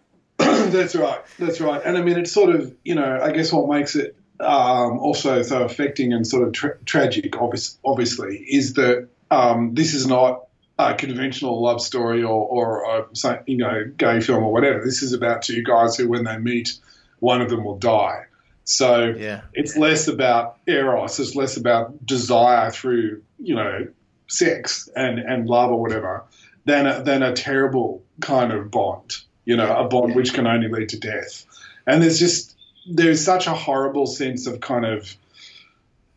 [0.70, 1.20] That's right.
[1.38, 1.80] That's right.
[1.84, 5.42] And I mean, it's sort of, you know, I guess what makes it um, also
[5.42, 10.46] so affecting and sort of tra- tragic, obvious, obviously, is that um, this is not
[10.78, 14.84] a conventional love story or, or a, you know, gay film or whatever.
[14.84, 16.72] This is about two guys who, when they meet,
[17.20, 18.24] one of them will die.
[18.64, 19.42] So Yeah.
[19.52, 23.88] it's less about eros, it's less about desire through, you know,
[24.28, 26.24] sex and, and love or whatever,
[26.64, 30.68] than a, than a terrible kind of bond, you know, a bond which can only
[30.68, 31.44] lead to death.
[31.86, 32.56] And there's just,
[32.88, 35.16] there's such a horrible sense of kind of,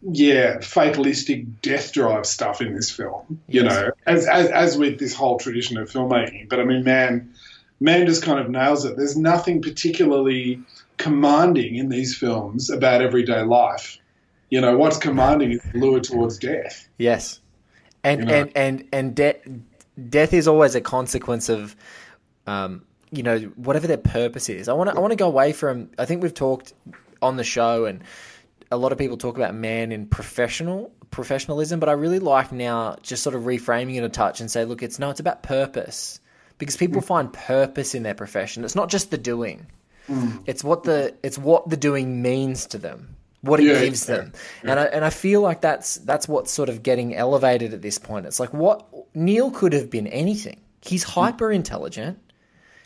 [0.01, 3.73] yeah, fatalistic death drive stuff in this film, you Yes.
[3.73, 6.47] know, as, as, as with this whole tradition of filmmaking.
[6.49, 7.33] But I mean, man,
[7.79, 8.95] Mann just kind of nails it.
[8.97, 10.61] There's nothing particularly
[10.97, 13.97] commanding in these films about everyday life.
[14.51, 16.87] You know, what's commanding is the lure towards death.
[16.99, 17.39] Yes,
[18.03, 18.33] and You know?
[18.33, 19.41] and and and de-
[20.09, 21.75] death is always a consequence of,
[22.45, 24.67] um, you know, whatever their purpose is.
[24.69, 25.89] I want to I want to go away from.
[25.97, 26.73] I think we've talked
[27.21, 28.03] on the show, and
[28.71, 32.97] a lot of people talk about Mann in professional professionalism, but I really like now
[33.01, 36.19] just sort of reframing it a touch and say, look, it's no, it's about purpose
[36.57, 37.05] because people Mm.
[37.05, 38.63] find purpose in their profession.
[38.65, 39.67] It's not just the doing.
[40.09, 40.43] Mm.
[40.45, 44.15] It's what the it's what the doing means to them, what it Yeah, gives yeah,
[44.17, 47.81] them, and I and I feel like that's that's what's sort of getting elevated at
[47.81, 48.25] this point.
[48.25, 50.59] It's like what Neil could have been anything.
[50.81, 51.09] He's Mm.
[51.09, 52.19] hyper intelligent,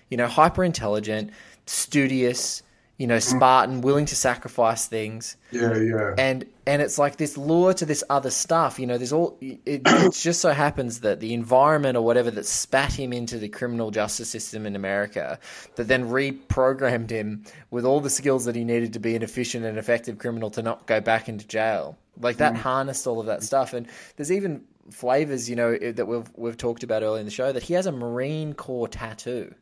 [0.10, 1.32] you know, hyper intelligent,
[1.66, 2.64] studious,
[2.98, 3.22] you know, Mm.
[3.38, 6.16] Spartan, willing to sacrifice things, Yeah, yeah.
[6.18, 8.78] and and it's like this lure to this other stuff.
[8.78, 9.38] You know, there's all.
[9.40, 13.48] It, it just so happens that the environment or whatever that spat him into the
[13.48, 15.40] criminal justice system in America,
[15.76, 19.64] that then reprogrammed him with all the skills that he needed to be an efficient
[19.66, 21.98] and effective criminal to not go back into jail.
[22.20, 26.30] Like that harnessed all of that stuff, and there's even flavors, you know, that we've
[26.36, 29.56] we've talked about earlier in the show that he has a Marine Corps tattoo.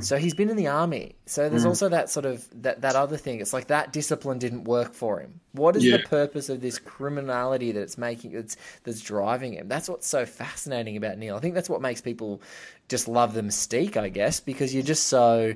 [0.00, 1.16] So he's been in the army.
[1.26, 3.40] So there's also that sort of that, that other thing.
[3.40, 5.40] It's like that discipline didn't work for him.
[5.52, 5.96] What is Yeah.
[5.96, 9.66] the purpose of this criminality that it's making that's that's driving him?
[9.66, 11.34] That's what's so fascinating about Neil.
[11.34, 12.40] I think that's what makes people
[12.88, 15.54] just love the mystique, I guess, because you're just so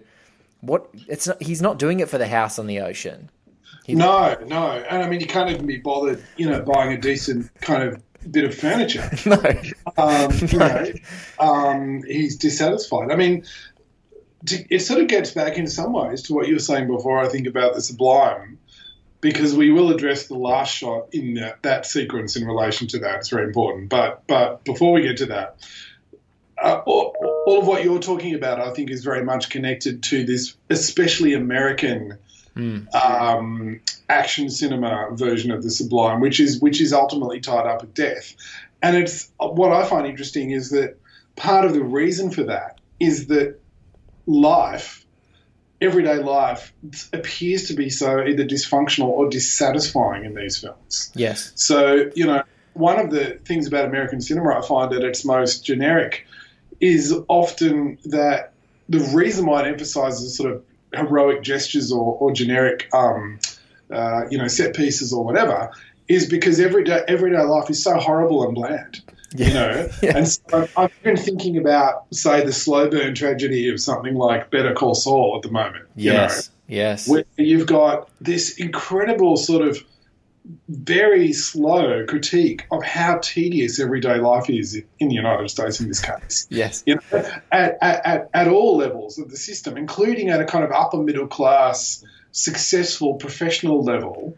[0.62, 3.30] what it's not, he's not doing it for the house on the ocean.
[3.88, 4.70] No, no.
[4.88, 8.02] And I mean, you can't even be bothered, you know, buying a decent kind of
[8.30, 9.08] bit of furniture.
[9.26, 9.42] No.
[9.96, 10.92] Um, you know,
[11.40, 13.10] um, he's dissatisfied.
[13.10, 13.44] I mean,
[14.46, 17.18] to, it sort of gets back in some ways to what you were saying before,
[17.18, 18.58] I think, about the sublime,
[19.20, 23.16] because we will address the last shot in that, that sequence in relation to that.
[23.16, 23.88] It's very important.
[23.88, 25.56] But, but before we get to that,
[26.60, 27.14] uh, all,
[27.46, 31.34] all of what you're talking about, I think, is very much connected to this, especially
[31.34, 32.18] American
[32.92, 37.94] um, action cinema version of the Sublime, which is which is ultimately tied up with
[37.94, 38.34] death.
[38.82, 40.98] And it's what I find interesting is that
[41.34, 43.58] part of the reason for that is that
[44.26, 45.04] life,
[45.80, 46.72] everyday life,
[47.12, 51.12] appears to be so either dysfunctional or dissatisfying in these films.
[51.14, 51.52] Yes.
[51.54, 52.42] So, you know,
[52.74, 56.26] one of the things about American cinema I find at its most generic
[56.80, 58.52] is often that
[58.88, 63.38] the reason why it emphasizes sort of heroic gestures or, or generic, um,
[63.90, 65.70] uh, you know, set pieces or whatever
[66.08, 69.00] is because everyday everyday life is so horrible and bland.
[69.34, 74.14] You know, and so I've been thinking about, say, the slow burn tragedy of something
[74.14, 75.86] like Better Call Saul at the moment.
[75.96, 76.50] you know Yes.
[76.68, 77.08] Yes.
[77.08, 79.78] where you've got this incredible sort of
[80.68, 86.00] very slow critique of how tedious everyday life is in the United States in this
[86.00, 86.46] case.
[86.50, 86.82] Yes.
[86.86, 90.72] You know, at, at, at all levels of the system, including at a kind of
[90.72, 94.36] upper middle class, successful professional level,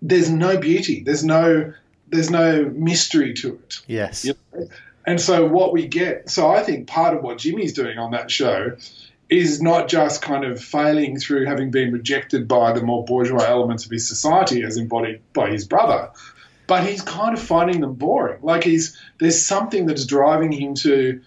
[0.00, 1.02] there's no beauty.
[1.02, 1.72] There's no
[2.08, 3.80] there's no mystery to it.
[3.86, 4.24] Yes.
[4.24, 4.68] You know?
[5.06, 8.30] And so what we get, so I think part of what Jimmy's doing on that
[8.30, 8.76] show
[9.28, 13.84] is not just kind of failing through having been rejected by the more bourgeois elements
[13.84, 16.10] of his society as embodied by his brother,
[16.66, 18.38] but he's kind of finding them boring.
[18.42, 21.20] Like he's there's something that's driving him to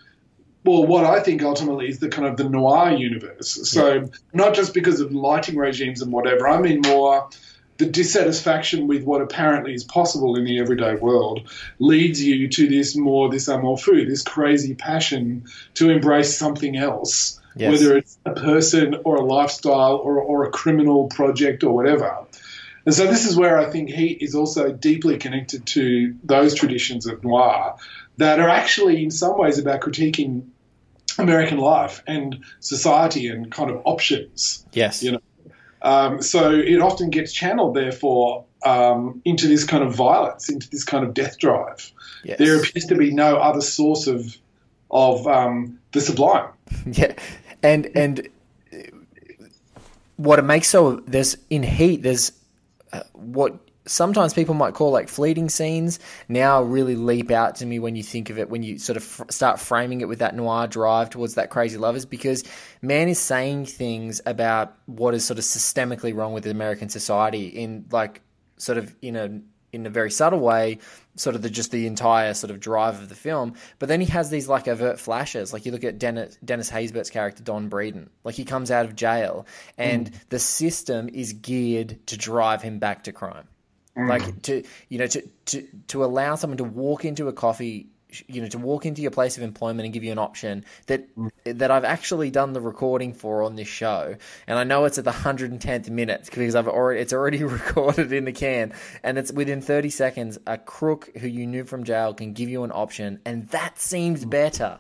[0.64, 3.70] well, what I think ultimately is the kind of the noir universe.
[3.70, 7.30] So not just because of lighting regimes and whatever, I mean more
[7.78, 12.96] the dissatisfaction with what apparently is possible in the everyday world leads you to this
[12.96, 17.72] more this um, amour fou, this crazy passion to embrace something else, Yes.
[17.72, 22.18] whether it's a person or a lifestyle or, or a criminal project or whatever.
[22.86, 27.06] And so this is where I think he is also deeply connected to those traditions
[27.06, 27.76] of noir
[28.18, 30.48] that are actually in some ways about critiquing
[31.18, 34.66] American life and society and kind of options.
[34.72, 35.02] Yes.
[35.04, 35.22] You know,
[35.82, 40.84] um, so it often gets channeled, therefore, um, into this kind of violence, into this
[40.84, 41.92] kind of death drive.
[42.24, 42.40] Yes.
[42.40, 44.36] There appears to be no other source of
[44.90, 46.50] of um, the sublime.
[46.92, 47.14] Yeah,
[47.64, 48.28] and and
[50.18, 52.32] what it makes so there's in Heat there's
[52.92, 57.80] uh, what sometimes people might call like fleeting scenes now really leap out to me
[57.80, 60.36] when you think of it when you sort of f- start framing it with that
[60.36, 62.44] noir drive towards that crazy lovers because
[62.82, 67.86] Mann is saying things about what is sort of systemically wrong with American society in
[67.92, 68.22] like
[68.58, 69.40] sort of in a
[69.74, 70.80] in a very subtle way
[71.16, 73.54] sort of the just the entire sort of drive of the film.
[73.80, 75.52] But then he has these like overt flashes.
[75.52, 78.08] Like you look at dennis, dennis haysbert's character don breeden.
[78.24, 79.46] Like he comes out of jail
[79.78, 80.16] and mm.
[80.30, 83.48] the system is geared to drive him back to crime
[83.98, 84.08] mm.
[84.08, 87.88] like to you know to, to to allow someone to walk into a coffee
[88.28, 91.14] you know to walk into your place of employment and give you an option that
[91.16, 91.30] mm.
[91.46, 94.16] that I've actually done the recording for on this show,
[94.48, 97.44] and I know it's at the hundred and tenth minute because I've already it's already
[97.44, 100.38] recorded in the can, and it's within thirty seconds.
[100.48, 104.24] A crook who you knew from jail can give you an option, and that seems
[104.24, 104.30] mm.
[104.30, 104.80] better,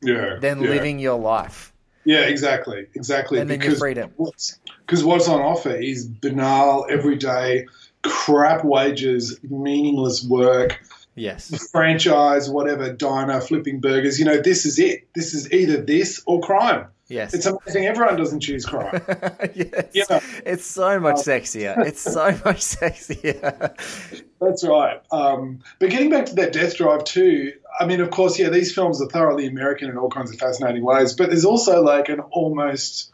[0.00, 0.68] yeah, than yeah.
[0.68, 1.72] living your life.
[2.04, 3.40] Yeah, exactly, exactly.
[3.40, 4.12] And then because freedom.
[4.16, 7.66] What's, because what's on offer is banal, everyday,
[8.02, 10.80] crap wages, meaningless work
[11.18, 11.70] Yes.
[11.70, 14.18] Franchise, whatever, diner, flipping burgers.
[14.18, 15.08] You know, this is it.
[15.14, 16.86] This is either this or crime.
[17.08, 17.32] Yes.
[17.32, 19.00] It's amazing everyone doesn't choose crime.
[19.54, 19.86] yes.
[19.92, 20.20] You know?
[20.44, 21.74] It's so much um, sexier.
[21.86, 24.22] It's so much sexier.
[24.40, 25.00] That's right.
[25.10, 28.74] Um, but getting back to that death drive too, I mean, of course, yeah, these
[28.74, 32.20] films are thoroughly American in all kinds of fascinating ways, but there's also like an
[32.20, 33.10] almost,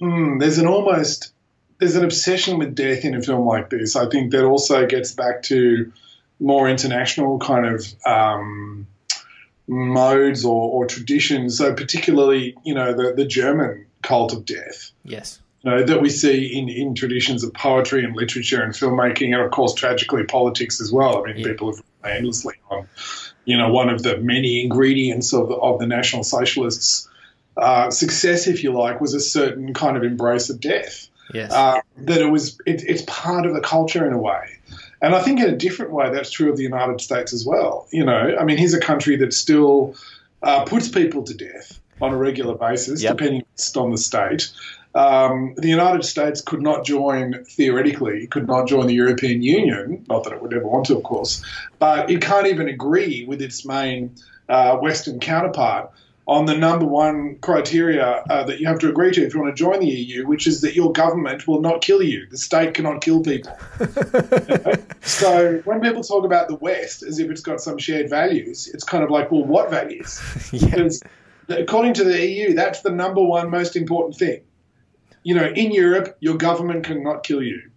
[0.00, 1.32] mm, there's an almost,
[1.82, 3.96] there's an obsession with death in a film like this.
[3.96, 5.90] I think that also gets back to
[6.38, 8.86] more international kind of um,
[9.66, 11.58] modes or, or, traditions.
[11.58, 14.92] So particularly, you know, the, the German cult of death.
[15.02, 15.40] Yes.
[15.62, 19.42] You know, that we see in, in traditions of poetry and literature and filmmaking, and
[19.42, 21.18] of course, tragically, politics as well.
[21.18, 21.48] I mean, yeah.
[21.48, 22.88] people have endlessly on,
[23.44, 27.08] you know, one of the many ingredients of the, of the National Socialists'
[27.56, 31.08] uh, success, if you like, was a certain kind of embrace of death.
[31.32, 31.52] Yes.
[31.52, 34.58] Uh, that it was, it, it's part of the culture in a way.
[35.00, 37.88] And I think in a different way, that's true of the United States as well.
[37.90, 39.96] You know, I mean, here's a country that still
[40.42, 43.16] uh, puts people to death on a regular basis, yep.
[43.16, 43.44] depending
[43.76, 44.52] on the state.
[44.94, 50.24] Um, the United States could not join, theoretically, could not join the European Union, not
[50.24, 51.42] that it would ever want to, of course,
[51.78, 54.14] but it can't even agree with its main
[54.48, 55.90] uh, Western counterpart
[56.26, 59.54] on the number one criteria uh, that you have to agree to if you want
[59.54, 62.26] to join the EU, which is that your government will not kill you.
[62.30, 63.56] The state cannot kill people.
[65.00, 68.84] so when people talk about the West as if it's got some shared values, it's
[68.84, 70.20] kind of like, well, what values?
[70.52, 70.64] yeah.
[70.64, 71.02] Because
[71.48, 74.42] according to the EU, that's the number one most important thing.
[75.24, 77.71] You know, in Europe, your government cannot kill you.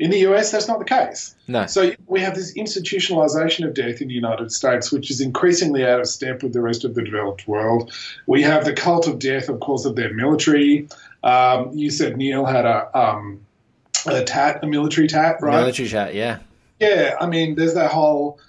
[0.00, 1.36] In the US, that's not the case.
[1.46, 1.66] No.
[1.66, 6.00] So we have this institutionalization of death in the United States, which is increasingly out
[6.00, 7.92] of step with the rest of the developed world.
[8.26, 10.88] We have the cult of death, of course, of their military.
[11.22, 13.42] Um, you said Neil had a, um,
[14.06, 15.60] a tat, a military tat, right?
[15.60, 16.38] Military tat, yeah.
[16.80, 18.40] Yeah, I mean, there's that whole,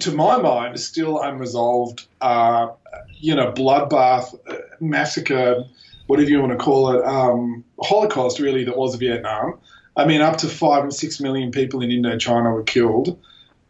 [0.00, 2.70] to my mind, still unresolved, uh,
[3.16, 5.66] you know, bloodbath, uh, massacre,
[6.08, 9.60] whatever you want to call it, um, Holocaust, really, that was Vietnam.
[10.00, 13.20] I mean, up to five and six million people in Indochina were killed.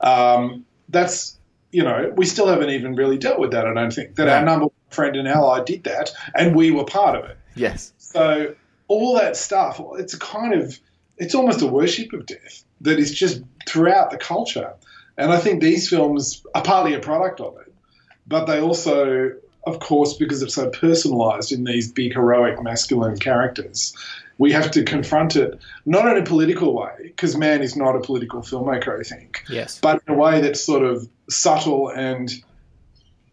[0.01, 1.37] Um, that's,
[1.73, 4.15] you know, we still haven't even really dealt with that, I don't think.
[4.15, 7.37] That our number one friend and ally did that, and we were part of it.
[7.57, 7.93] Yes.
[7.99, 8.55] So
[8.87, 10.79] all that stuff, it's a kind of,
[11.19, 14.75] it's almost a worship of death that is just throughout the culture.
[15.19, 17.75] And I think these films are partly a product of it,
[18.27, 19.33] but they also,
[19.67, 23.95] of course, because it's so personalized in these big heroic masculine characters,
[24.41, 28.01] we have to confront it not in a political way, because Mann is not a
[28.01, 29.45] political filmmaker, I think.
[29.51, 29.79] Yes.
[29.79, 32.33] But in a way that's sort of subtle and,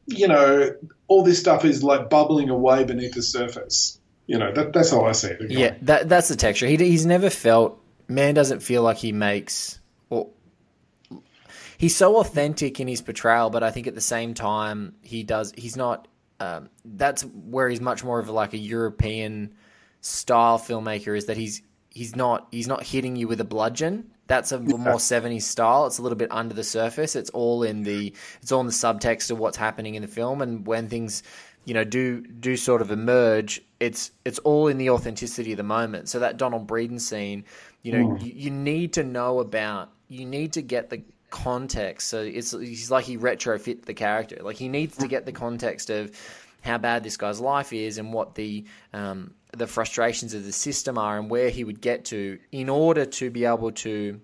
[0.05, 0.75] you know,
[1.07, 3.97] all this stuff is like bubbling away beneath the surface.
[4.25, 5.49] You know, that, that's how I see it.
[5.49, 6.67] Yeah, that, that's the texture.
[6.67, 10.27] He, he's never felt, Mann doesn't feel like he makes, or
[11.77, 15.53] he's so authentic in his portrayal, but I think at the same time, he does,
[15.55, 16.09] he's not,
[16.41, 19.53] um, that's where he's much more of like a European
[20.01, 24.11] style filmmaker is that he's he's not he's not hitting you with a bludgeon.
[24.27, 25.85] That's a more 70s style.
[25.85, 27.15] It's a little bit under the surface.
[27.15, 30.41] It's all in the it's all in the subtext of what's happening in the film
[30.41, 31.23] and when things
[31.67, 35.63] you know do do sort of emerge it's it's all in the authenticity of the
[35.63, 37.43] moment so that Donald Breedan scene
[37.83, 38.23] you know mm.
[38.23, 42.89] you, you, need to know about you need to get the context so it's he's
[42.89, 46.09] like he retrofit the character like he needs to get the context of
[46.61, 50.97] how bad this guy's life is and what the um, the frustrations of the system
[50.97, 54.19] are and where he would get to in order to be able to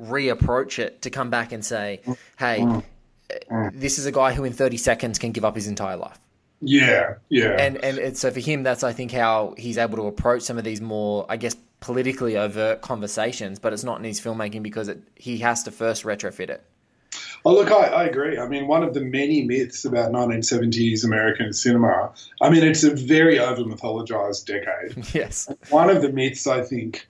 [0.00, 2.00] reapproach it to come back and say,
[2.38, 2.84] hey, mm.
[3.50, 6.18] uh, this is a guy who in 30 seconds can give up his entire life.
[6.60, 7.56] Yeah, yeah.
[7.58, 10.58] And and it's, so for him, that's I think how he's able to approach some
[10.58, 13.60] of these more, I guess, politically overt conversations.
[13.60, 16.64] But it's not in his filmmaking because it, he has to first retrofit it.
[17.44, 18.38] Oh, look, I, I, agree.
[18.38, 22.94] I mean, one of the many myths about 1970s American cinema, I mean, it's a
[22.94, 25.06] very over mythologized decade.
[25.14, 25.48] Yes.
[25.70, 27.08] One of the myths, I think,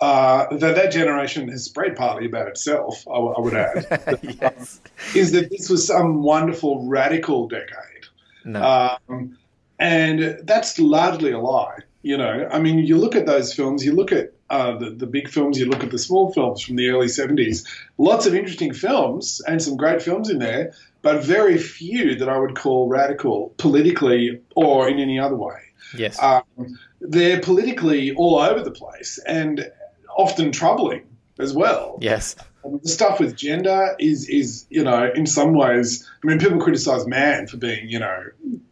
[0.00, 4.80] uh, that that generation has spread partly about itself, I, w- I would add, yes.
[5.14, 8.06] is that this was some wonderful radical decade.
[8.44, 8.98] No.
[9.08, 9.38] Um,
[9.78, 11.78] and that's largely a lie.
[12.02, 15.06] You know, I mean, you look at those films, you look at uh, the, the
[15.06, 18.74] big films, you look at the small films from the early 70s, lots of interesting
[18.74, 23.54] films and some great films in there, but very few that I would call radical
[23.56, 25.58] politically or in any other way.
[25.96, 26.22] Yes.
[26.22, 29.72] Um, they're politically all over the place and
[30.14, 31.02] often troubling
[31.38, 31.98] as well.
[32.00, 32.36] yes.
[32.64, 36.60] Um, the stuff with gender is is you know in some ways I mean people
[36.60, 38.22] criticize Mann for being you know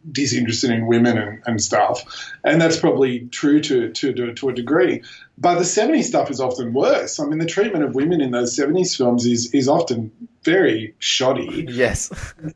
[0.09, 2.03] disinterested in women and, and stuff
[2.45, 5.01] and that's probably true to, to to a degree
[5.37, 8.55] but the 70s stuff is often worse I mean the treatment of women in those
[8.57, 10.09] 70s films is is often
[10.43, 12.11] very shoddy Yes.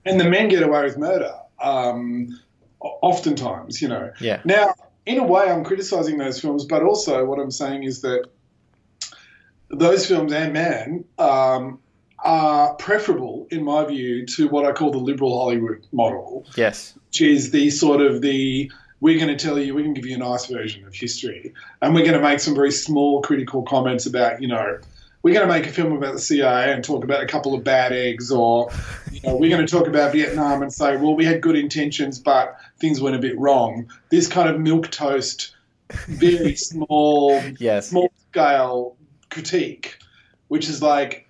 [0.06, 2.30] and the men get away with murder um,
[2.80, 4.42] oftentimes you know Yeah.
[4.46, 4.74] now
[5.06, 8.26] in a way I'm criticizing those films but also what I'm saying is that
[9.70, 11.80] those films and Mann um,
[12.20, 16.94] are preferable, in my view, to what I call the liberal Hollywood model, Yes.
[17.10, 20.10] which is the sort of the we're going to tell you, we're going to give
[20.10, 23.62] you a nice version of history, and we're going to make some very small critical
[23.62, 24.80] comments about, you know,
[25.22, 27.64] we're going to make a film about the CIA and talk about a couple of
[27.64, 28.70] bad eggs, or
[29.12, 32.20] you know, we're going to talk about Vietnam and say, well, we had good intentions,
[32.20, 33.92] but things went a bit wrong.
[34.10, 35.54] This kind of milk toast,
[36.08, 37.90] very small, Yes.
[37.90, 38.95] small scale
[39.30, 39.98] critique,
[40.48, 41.28] which is like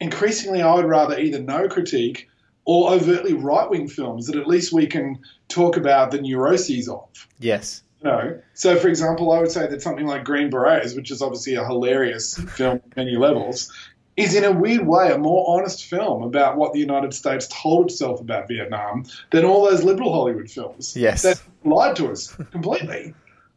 [0.00, 2.28] increasingly I would rather either no critique
[2.64, 5.18] or overtly right wing films that at least we can
[5.48, 7.06] talk about the neuroses of.
[7.38, 7.82] Yes.
[8.02, 8.40] You know?
[8.54, 11.64] So, for example, I would say that something like Green Berets, which is obviously a
[11.64, 13.72] hilarious film at many levels,
[14.16, 17.86] is in a weird way a more honest film about what the United States told
[17.86, 21.22] itself about Vietnam than all those liberal Hollywood films Yes.
[21.22, 23.14] that lied to us completely.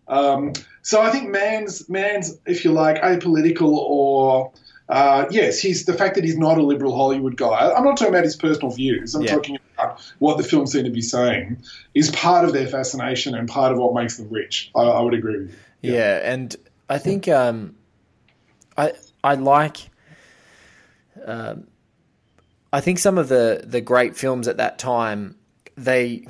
[0.09, 4.51] Um, so I think Mann's Mann's, if you like, apolitical or
[4.89, 7.71] uh, yes, he's the fact that he's not a liberal Hollywood guy.
[7.71, 9.13] I'm not talking about his personal views.
[9.13, 9.35] I'm Yeah.
[9.35, 11.61] talking about what the films seem to be saying
[11.93, 14.71] is part of their fascination and part of what makes them rich.
[14.75, 15.93] I, I would agree with you.
[15.93, 16.55] Yeah, and
[16.89, 17.75] I think um,
[18.77, 18.93] I
[19.23, 19.77] I like.
[21.23, 21.67] Um,
[22.73, 25.35] I think some of the the great films at that time,
[25.77, 26.25] they,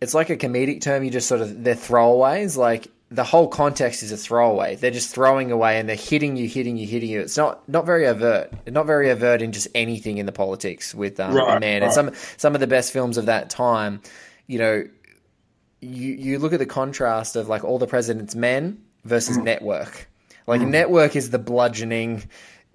[0.00, 1.04] it's like a comedic term.
[1.04, 2.56] You just sort of they're throwaways.
[2.56, 4.76] Like the whole context is a throwaway.
[4.76, 7.20] They're just throwing away and they're hitting you, hitting you, hitting you.
[7.20, 8.52] It's not not very overt.
[8.70, 11.82] Not very overt in just anything in the politics with um, Right, man.
[11.82, 14.02] And some some of the best films of that time,
[14.46, 14.84] you know,
[15.80, 19.44] you you look at the contrast of like all the president's men versus Mm.
[19.44, 20.08] network.
[20.46, 22.24] Like network is the bludgeoning.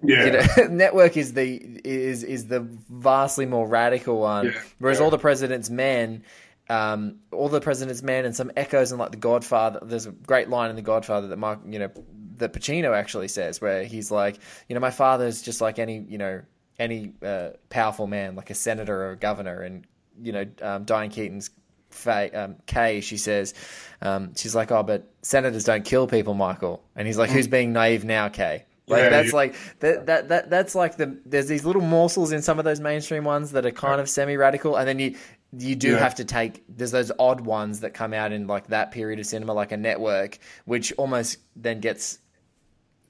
[0.02, 0.24] Yeah.
[0.26, 2.60] You know, network is the is is the
[2.90, 5.04] vastly more radical one, Yeah, whereas yeah.
[5.04, 6.22] all the president's men,
[6.68, 9.80] um, all the president's men, and some echoes in like the Godfather.
[9.82, 11.90] There's a great line in the Godfather that Mark, you know,
[12.36, 14.38] that Pacino actually says, where he's like,
[14.68, 16.42] you know, my father's just like any, you know,
[16.78, 19.86] any uh, powerful man, like a senator or a governor, and
[20.22, 21.50] you know, um, Diane Keaton's
[21.90, 23.54] Faye, um, Kay, she says,
[24.02, 27.72] um, she's like, oh, but senators don't kill people, Michael, and he's like, who's being
[27.72, 28.64] naive now, Kay?
[28.86, 32.32] Like Yeah, that's you- like that, that that that's like the there's these little morsels
[32.32, 35.16] in some of those mainstream ones that are kind of semi radical, and then you
[35.58, 35.98] you do Yeah.
[35.98, 39.26] have to take there's those odd ones that come out in like that period of
[39.26, 42.18] cinema, like a network, which almost then gets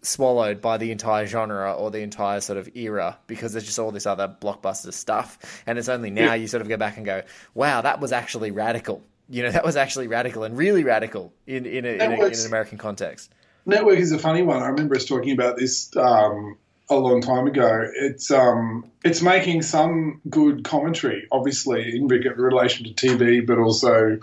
[0.03, 3.91] swallowed by the entire genre or the entire sort of era because there's just all
[3.91, 7.23] this other blockbuster stuff, and it's only now you sort of go back and go,
[7.55, 9.03] wow, that was actually radical.
[9.29, 12.33] You know, that was actually radical and really radical in in, a, in, a, in
[12.33, 13.33] an American context.
[13.67, 14.63] Network is a funny one.
[14.63, 16.59] I remember us talking about this um,
[16.89, 17.87] a long time ago.
[17.95, 24.19] It's um, it's making some good commentary, obviously in relation to TV, but also,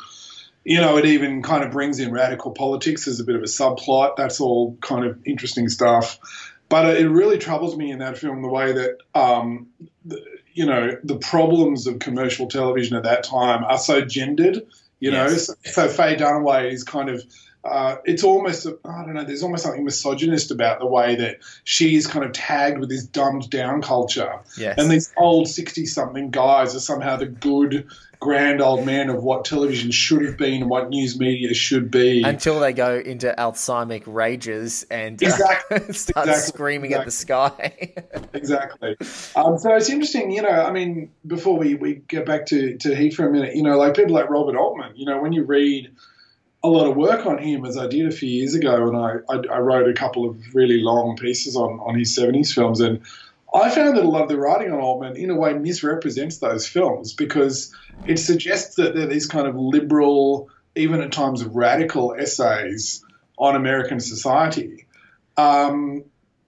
[0.64, 3.46] you know, it even kind of brings in radical politics as a bit of a
[3.46, 4.16] subplot.
[4.16, 6.20] That's all kind of interesting stuff.
[6.70, 9.68] But it really troubles me in that film the way that, um,
[10.06, 14.62] the, you know, the problems of commercial television at that time are so gendered.
[15.00, 17.24] You know, so, so Faye Dunaway is kind of
[17.64, 19.24] uh, it's almost I don't know.
[19.24, 23.04] There's almost something misogynist about the way that she is kind of tagged with this
[23.06, 24.80] dumbed down culture, Yes.
[24.80, 27.88] and these old sixty something guys are somehow the good
[28.20, 32.22] grand old men of what television should have been and what news media should be.
[32.24, 35.78] Until they go into Alzheimer's rages and uh, Exactly.
[35.94, 36.34] start Exactly.
[36.54, 37.94] screaming at the sky.
[38.34, 38.96] exactly.
[39.36, 40.50] Um, so it's interesting, you know.
[40.50, 43.78] I mean, before we, we get back to to Heat for a minute, you know,
[43.78, 45.92] like people like Robert Altman, you know, when you read
[46.64, 49.16] a lot of work on him, as I did a few years ago, and I,
[49.30, 53.02] I, I wrote a couple of really long pieces on on his '70s films, and
[53.54, 56.68] I found that a lot of the writing on Altman, in a way, misrepresents those
[56.68, 63.04] films because it suggests that they're these kind of liberal, even at times radical essays
[63.38, 64.86] on American society.
[65.36, 66.04] Um,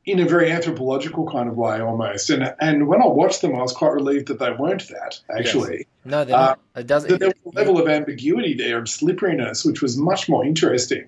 [0.05, 2.29] in a very anthropological kind of way almost.
[2.29, 5.87] And and when I watched them, I was quite relieved that they weren't that actually.
[6.03, 6.59] no, they're not.
[6.75, 7.09] It doesn't.
[7.09, 11.05] That there was a level of ambiguity there of slipperiness, which was much more interesting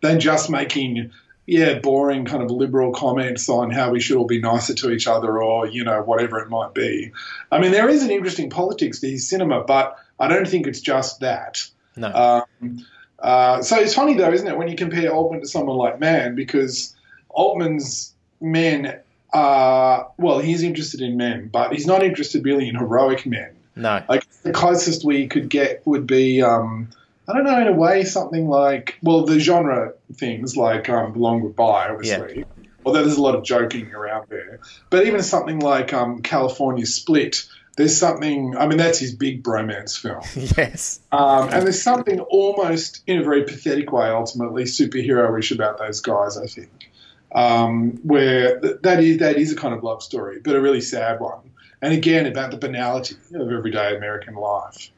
[0.00, 1.10] than just making
[1.46, 5.06] yeah boring kind of liberal comments on how we should all be nicer to each
[5.06, 7.12] other or you know whatever it might be.
[7.52, 10.80] I mean, there is an interesting politics to his cinema, but I don't think it's
[10.80, 11.66] just that.
[11.96, 12.12] no.
[12.12, 12.86] Um,
[13.18, 16.36] uh, so it's funny though, isn't it, when you compare Altman to someone like Mann,
[16.36, 16.94] because
[17.28, 19.00] Altman's men,
[19.32, 23.50] uh, well, he's interested in men, but he's not interested really in heroic men.
[23.76, 24.02] no.
[24.08, 26.88] Like the closest we could get would be, um,
[27.28, 31.42] I don't know, in a way, something like, well, the genre things like um, Long
[31.42, 32.38] Goodbye, obviously.
[32.38, 32.44] Yeah.
[32.86, 37.46] Although there's a lot of joking around there, but even something like um, California Split,
[37.76, 38.56] there's something.
[38.56, 40.22] I mean, that's his big bromance film.
[40.56, 41.00] yes.
[41.12, 46.38] Um, and there's something almost in a very pathetic way, ultimately superheroish about those guys.
[46.38, 46.87] I think,
[47.32, 50.80] um, where th- that is that is a kind of love story, but a really
[50.80, 51.50] sad one.
[51.80, 54.90] And again, about the banality of everyday American life.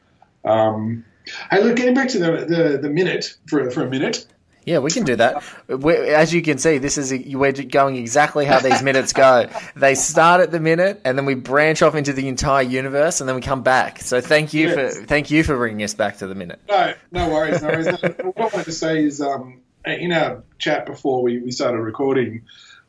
[0.43, 1.05] Um,
[1.51, 4.25] hey, look, getting back to the the, the minute for for a minute.
[4.63, 5.43] Yeah, we can do that.
[5.67, 9.49] we as you can see, this is we're going exactly how these minutes go.
[9.75, 13.27] They start at the minute, and then we branch off into the entire universe, and
[13.27, 14.01] then we come back.
[14.01, 14.97] So thank you Yes.
[14.97, 16.59] for thank you for bringing us back to the minute.
[16.69, 17.61] No, no worries.
[17.63, 17.87] No worries.
[18.01, 22.43] what I wanted to say is, um, in our chat before we, we started recording,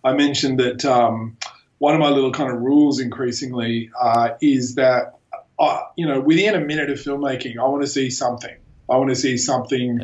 [0.05, 1.37] I mentioned that um,
[1.79, 5.19] one of my little kind of rules increasingly uh, is that,
[5.59, 8.57] uh, you know, within a minute of filmmaking, I want to see something.
[8.89, 10.01] I want to see something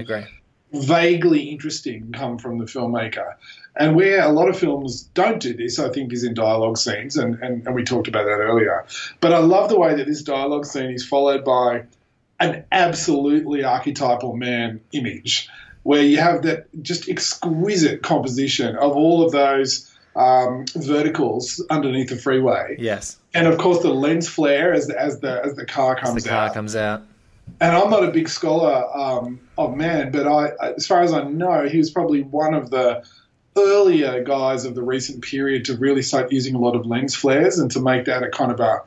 [0.72, 3.34] vaguely interesting come from the filmmaker.
[3.76, 7.16] And where a lot of films don't do this, I think, is in dialogue scenes,
[7.16, 8.86] and, and, and we talked about that earlier.
[9.20, 11.84] But I love the way that this dialogue scene is followed by
[12.41, 15.49] an absolutely archetypal Mann image,
[15.83, 22.16] where you have that just exquisite composition of all of those um, verticals underneath the
[22.16, 25.95] freeway, Yes, and of course the lens flare as the as the as the car
[25.97, 26.22] comes out.
[26.22, 27.03] the car out comes out.
[27.61, 31.22] and I'm not a big scholar um, of Mann, but I, as far as I
[31.24, 33.05] know, he was probably one of the
[33.57, 37.59] earlier guys of the recent period to really start using a lot of lens flares
[37.59, 38.83] and to make that a kind of a,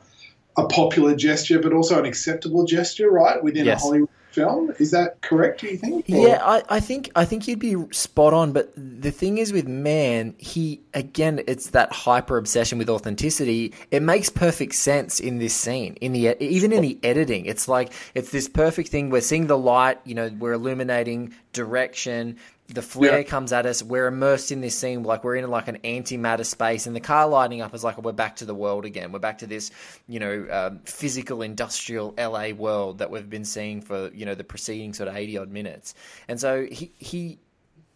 [0.56, 3.80] a popular gesture, but also an acceptable gesture, right, within Yes.
[3.82, 4.72] a Hollywood film.
[4.78, 5.60] Is that correct?
[5.60, 6.08] Do you think?
[6.08, 8.52] Or- Yeah, I, I think I think you'd be spot on.
[8.52, 13.72] But the thing is with Mann, he again, it's that hyper obsession with authenticity.
[13.90, 17.46] It makes perfect sense in this scene, in the even in the editing.
[17.46, 19.10] It's like it's this perfect thing.
[19.10, 19.98] We're seeing the light.
[20.04, 22.38] You know, we're illuminating direction.
[22.72, 23.22] The flare Yeah.
[23.24, 23.82] comes at us.
[23.82, 27.28] We're immersed in this scene, like we're in like an antimatter space, and the car
[27.28, 29.12] lighting up is like we're back to the world again.
[29.12, 29.70] We're back to this,
[30.08, 34.44] you know, um, physical, industrial LA world that we've been seeing for you know the
[34.44, 35.94] preceding sort of eighty odd minutes.
[36.28, 37.38] And so he he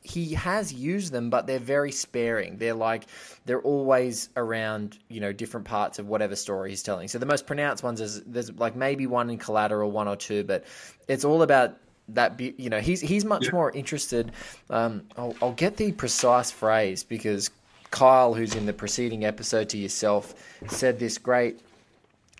[0.02, 2.58] he has used them, but they're very sparing.
[2.58, 3.06] They're like
[3.44, 7.08] they're always around, you know, different parts of whatever story he's telling.
[7.08, 10.44] So the most pronounced ones is there's like maybe one in Collateral, one or two,
[10.44, 10.64] but
[11.08, 11.76] it's all about
[12.09, 12.36] that.
[12.36, 14.32] Be, you know, he's he's much more interested.
[14.70, 17.50] Um, I'll, I'll get the precise phrase because
[17.90, 20.34] Kyle, who's in the preceding episode to yourself,
[20.68, 21.61] said this great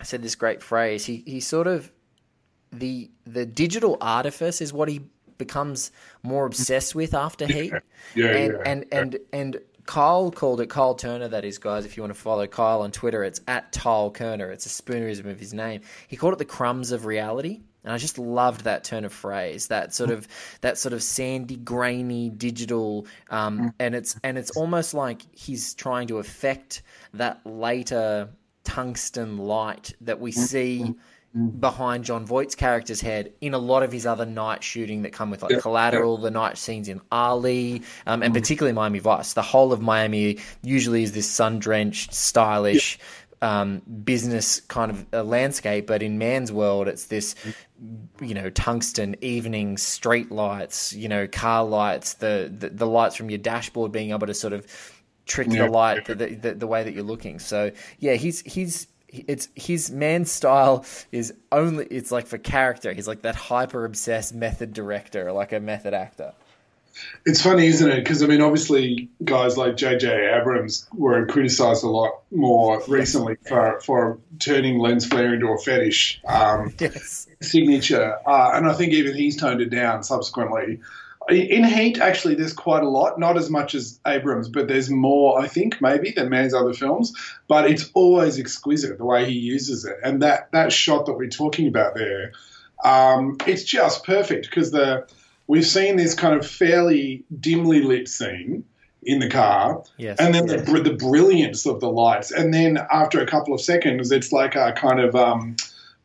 [0.03, 1.05] said this great phrase.
[1.05, 1.91] He he sort of
[2.71, 5.01] the the digital artifice is what he
[5.37, 5.91] becomes
[6.23, 7.73] more obsessed with after Heat.
[8.15, 11.27] Yeah, and, yeah, and and and Kyle called it Kyle Turner.
[11.27, 11.85] That is, guys.
[11.85, 14.51] If you want to follow Kyle on Twitter, it's at Tyle Kerner.
[14.51, 15.81] It's a spoonerism of his name.
[16.07, 17.61] He called it the crumbs of reality.
[17.87, 20.27] And I just loved that turn of phrase, that sort of
[20.59, 23.73] that sort of sandy, grainy, digital, um, mm.
[23.79, 26.81] and it's and it's almost like he's trying to affect
[27.13, 28.27] that later
[28.65, 30.35] tungsten light that we mm.
[30.35, 30.95] see
[31.33, 31.59] mm.
[31.61, 35.29] behind Jon Voight's character's head in a lot of his other night shooting that come
[35.29, 39.31] with like Collateral, the night scenes in Ali, um, and particularly Miami Vice.
[39.31, 42.99] The whole of Miami usually is this sun drenched, stylish.
[43.39, 47.35] Um, business kind of a landscape, but in Mann's world, it's this,
[48.19, 53.29] you know, tungsten evening street lights, you know, car lights, the the, the lights from
[53.29, 54.65] your dashboard being able to sort of
[55.27, 55.65] trick Yeah.
[55.65, 57.37] the light the, the, the way that you're looking.
[57.37, 62.91] So yeah, he's he's it's his Mann style is only it's like for character.
[62.91, 66.33] He's like that hyper obsessed method director, like a method actor.
[67.25, 67.97] It's funny, isn't it?
[67.97, 70.33] Because I mean, obviously, guys like J.J.
[70.39, 76.21] Abrams were criticised a lot more recently for for turning lens flare into a fetish
[76.27, 77.27] um, Yes.
[77.41, 80.79] signature, uh, and I think even he's toned it down subsequently.
[81.29, 83.19] In Heat, actually, there's quite a lot.
[83.19, 87.11] Not as much as Abrams, but there's more, I think, maybe than Mann's other films.
[87.49, 91.27] But it's always exquisite the way he uses it, and that that shot that we're
[91.29, 92.31] talking about there,
[92.81, 95.05] um, it's just perfect because the
[95.47, 98.63] we've seen this kind of fairly dimly lit scene
[99.03, 100.17] in the car, Yes.
[100.19, 104.11] and then the, the brilliance of the lights, and then after a couple of seconds,
[104.11, 105.55] it's like a kind of um,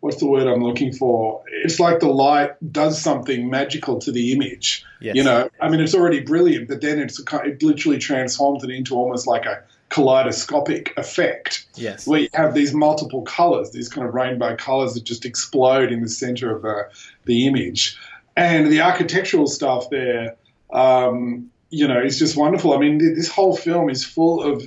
[0.01, 1.43] what's the word I'm looking for?
[1.65, 4.85] It's like the light does something magical to the image.
[5.01, 5.17] Yes.
[5.17, 8.95] You know, I mean, it's already brilliant, but then it's it literally transforms it into
[8.95, 9.63] almost like a
[10.17, 12.07] kaleidoscopic effect Yes.
[12.07, 16.03] where you have these multiple colors, these kind of rainbow colors that just explode in
[16.03, 16.89] the center of the,
[17.25, 17.97] the image.
[18.37, 20.37] And the architectural stuff there,
[20.73, 22.73] um, you know, is just wonderful.
[22.73, 24.63] I mean, th- this whole film is full of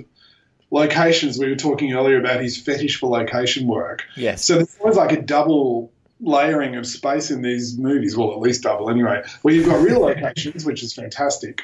[0.71, 1.39] locations.
[1.39, 4.03] We were talking earlier about his fetish for location work.
[4.15, 4.43] Yes.
[4.45, 8.63] So there's always like a double layering of space in these movies, well, at least
[8.63, 11.63] double anyway, where you've got real locations, which is fantastic,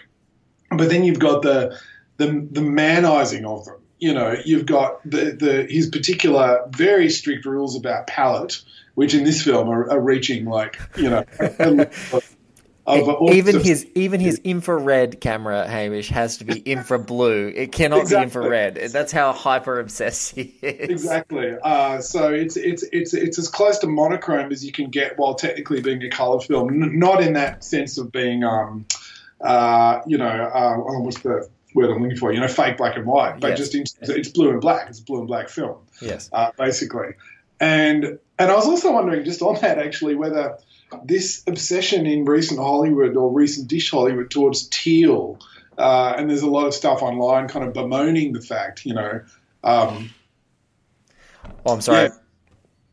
[0.70, 1.80] but then you've got the
[2.18, 3.81] the the manizing of them.
[4.02, 8.62] You know, you've got the the his particular very strict rules about palette,
[8.96, 11.24] which in this film are, are reaching like you know.
[12.88, 17.54] of, of even of- his even his infrared camera, Hamish, has to be infra blue.
[17.56, 18.18] It cannot Exactly.
[18.18, 18.76] be infrared.
[18.92, 20.90] That's how hyper obsessed he is.
[20.90, 21.56] Exactly.
[21.62, 25.36] Uh, so it's it's it's it's as close to monochrome as you can get while
[25.36, 26.70] technically being a color film.
[26.84, 28.86] N- not in that sense of being, um,
[29.42, 32.32] uh, you know, uh, oh, what's the word I'm looking for?
[32.34, 33.58] You know, fake black and white, but Yes.
[33.58, 34.90] just in, it's blue and black.
[34.90, 36.30] It's a blue and black film, Yes.
[36.34, 37.14] uh, basically.
[37.60, 40.58] And and I was also wondering just on that actually whether
[41.06, 45.40] this obsession in recent Hollywood or recent dish Hollywood towards teal.
[45.78, 49.22] Uh, and there's a lot of stuff online kind of bemoaning the fact, you know,
[49.64, 50.10] um,
[51.66, 52.04] Oh, I'm sorry.
[52.04, 52.10] yeah.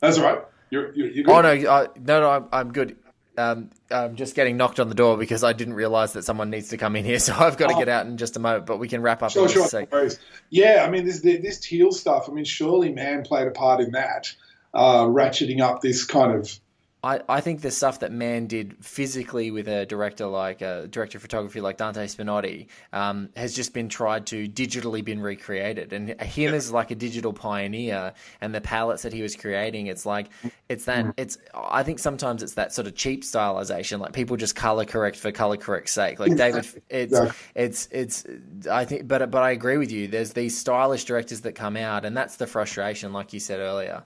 [0.01, 0.43] That's all right.
[0.71, 1.33] You're, you're, you're good.
[1.33, 2.97] Oh no, I, no, no, I'm, I'm good.
[3.39, 6.69] Um, I'm just getting knocked on the door because I didn't realize that someone needs
[6.71, 8.67] to come in here, so I've got to get out in just a moment.
[8.67, 9.69] But we can wrap up Sure, in sure.
[9.73, 10.19] a no sec.
[10.51, 12.29] Yeah, I mean, this this teal stuff.
[12.29, 14.33] I mean, surely Mann played a part in that,
[14.75, 16.59] uh, ratcheting up this kind of.
[17.03, 21.19] I, I think the stuff that Mann did physically with a director like a director
[21.19, 25.93] of photography like Dante Spinotti um, has just been tried to digitally been recreated.
[25.93, 30.05] And him as like a digital pioneer and the palettes that he was creating, it's
[30.05, 30.27] like
[30.69, 31.39] it's that it's.
[31.55, 35.31] I think sometimes it's that sort of cheap stylization, like people just color correct for
[35.31, 36.19] color correct sake.
[36.19, 37.37] Like David, it's Exactly.
[37.55, 38.25] it's it's.
[38.69, 40.09] I think, but but I agree with you.
[40.09, 44.03] There's these stylish directors that come out, and that's the frustration, like you said earlier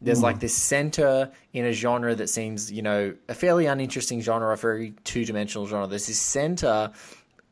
[0.00, 0.40] there's like hmm.
[0.40, 4.94] this center in a genre that seems, you know, a fairly uninteresting genre, a very
[5.04, 5.86] two dimensional genre.
[5.86, 6.92] There's this center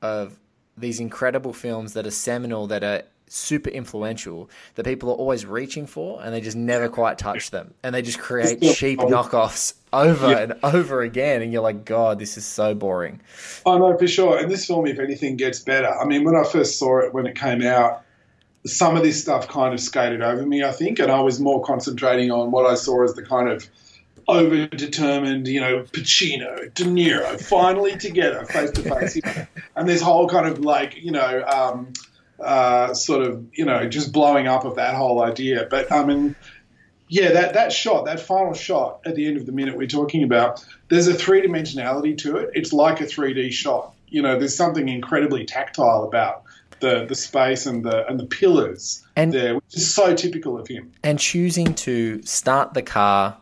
[0.00, 0.38] of
[0.76, 5.86] these incredible films that are seminal, that are super influential, that people are always reaching
[5.86, 7.72] for, and they just never quite touch them.
[7.82, 10.38] And they just create cheap knockoffs over Yeah.
[10.38, 11.42] and over again.
[11.42, 13.20] And you're like, God, this is so boring.
[13.64, 14.38] Oh no, for sure.
[14.38, 15.88] And this film, if anything, gets better.
[15.88, 18.04] I mean, when I first saw it when it came out,
[18.64, 21.64] some of this stuff kind of skated over me, I think, and I was more
[21.64, 23.68] concentrating on what I saw as the kind of
[24.28, 29.20] over-determined, you know, Pacino, De Niro, finally together, face to face,
[29.74, 31.92] and this whole kind of like, you know, um,
[32.38, 35.66] uh, sort of, you know, just blowing up of that whole idea.
[35.68, 36.36] But I mean,
[37.08, 40.22] yeah, that, that shot, that final shot at the end of the minute we're talking
[40.22, 42.50] about, there's a three dimensionality to it.
[42.54, 43.94] It's like a 3D shot.
[44.08, 46.44] You know, there's something incredibly tactile about
[46.82, 50.68] the, the space and the and the pillars And- there, which is so typical of
[50.68, 50.92] him.
[51.02, 53.38] and choosing to start the car,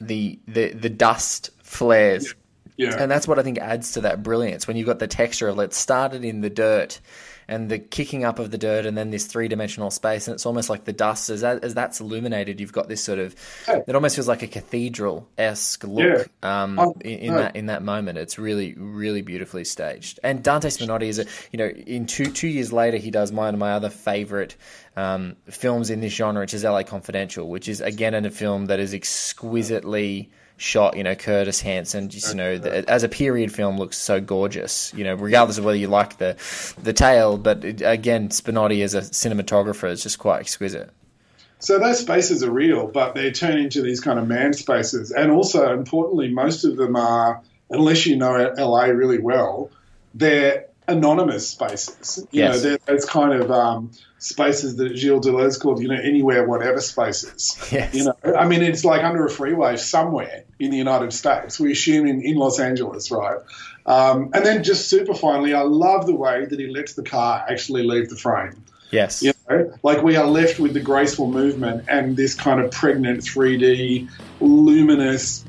[0.00, 2.34] the the the dust flares,
[2.76, 2.96] Yeah.
[2.98, 4.66] and that's what I think adds to that brilliance.
[4.68, 7.00] When you've got the texture of it started in the dirt,
[7.50, 10.46] and the kicking up of the dirt, and then this three dimensional space, and it's
[10.46, 12.60] almost like the dust as that, as that's illuminated.
[12.60, 13.34] You've got this sort of
[13.68, 13.80] Yeah.
[13.86, 17.38] it almost feels like a cathedral esque look um, Oh, in, in no.
[17.38, 18.16] that in that moment.
[18.16, 20.18] It's really really beautifully staged.
[20.22, 23.52] And Dante Spinotti is a you know in two two years later he does one
[23.52, 24.56] of my other favorite
[24.96, 28.66] um, films in this genre, which is LA Confidential, which is again in a film
[28.66, 30.30] that is exquisitely
[30.60, 30.96] shot.
[30.96, 34.92] You know, Curtis Hanson, just you know, the, as a period film, looks so gorgeous.
[34.94, 36.36] You know, regardless of whether you like the
[36.82, 40.90] the tale, but it, again, Spinotti as a cinematographer is just quite exquisite.
[41.58, 45.10] So those spaces are real, but they turn into these kind of Mann spaces.
[45.10, 49.70] And also, importantly, most of them are, unless you know LA really well,
[50.14, 52.26] they're anonymous spaces.
[52.30, 52.54] You Yes.
[52.54, 53.90] know, they're those kind of um,
[54.20, 57.58] spaces that Gilles Deleuze called, you know, anywhere, whatever spaces.
[57.72, 57.94] Yes.
[57.94, 61.58] You know, I mean, it's like under a freeway somewhere in the United States.
[61.58, 63.38] We assume in, in Los Angeles, right?
[63.86, 67.44] Um, and then just super finally, I love the way that he lets the car
[67.48, 68.62] actually leave the frame.
[68.90, 69.22] Yes.
[69.22, 73.20] You know, like we are left with the graceful movement and this kind of pregnant
[73.20, 74.10] 3D,
[74.40, 75.44] luminous,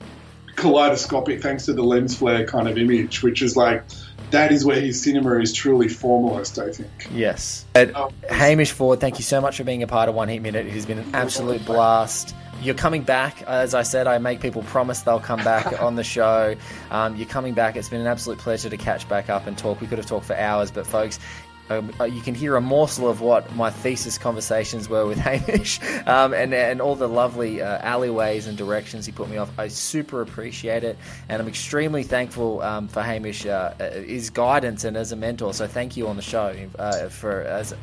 [0.56, 3.84] kaleidoscopic, thanks to the lens flare kind of image, which is like,
[4.32, 6.90] that is where his cinema is truly formalist, I think.
[7.12, 7.66] Yes.
[7.76, 10.66] Uh, Hamish Ford, thank you so much for being a part of One Heat Minute.
[10.66, 12.36] It has been an absolute blast.
[12.62, 13.42] You're coming back.
[13.44, 16.56] As I said, I make people promise they'll come back on the show.
[16.92, 17.76] Um, you're coming back.
[17.76, 19.82] It's been an absolute pleasure to catch back up and talk.
[19.82, 21.51] We could have talked for hours, but folks, um,
[22.00, 26.34] uh, you can hear a morsel of what my thesis conversations were with Hamish um,
[26.34, 29.50] and, and all the lovely uh, alleyways and directions he put me off.
[29.58, 30.98] I super appreciate it,
[31.30, 35.54] and I'm extremely thankful um, for Hamish, uh, uh, his guidance and as a mentor.
[35.54, 37.74] So thank you on the show uh, for as.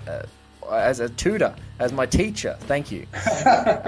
[0.71, 3.07] As a tutor, as my teacher, thank you.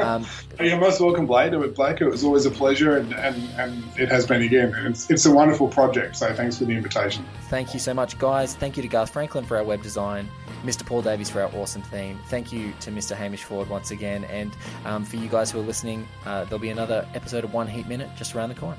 [0.00, 0.26] Um,
[0.58, 1.52] You're most welcome, Blade.
[1.74, 4.74] Blake, it was always a pleasure, and, and, and it has been again.
[4.86, 7.24] It's, it's a wonderful project, so thanks for the invitation.
[7.48, 8.54] Thank you so much, guys.
[8.54, 10.28] Thank you to Garth Franklin for our web design,
[10.64, 10.86] Mr.
[10.86, 12.18] Paul Davies for our awesome theme.
[12.28, 13.16] Thank you to Mr.
[13.16, 14.24] Hamish Ford once again.
[14.24, 14.52] And
[14.84, 17.86] um, for you guys who are listening, uh, there'll be another episode of One Heat
[17.86, 18.78] Minute just around the corner.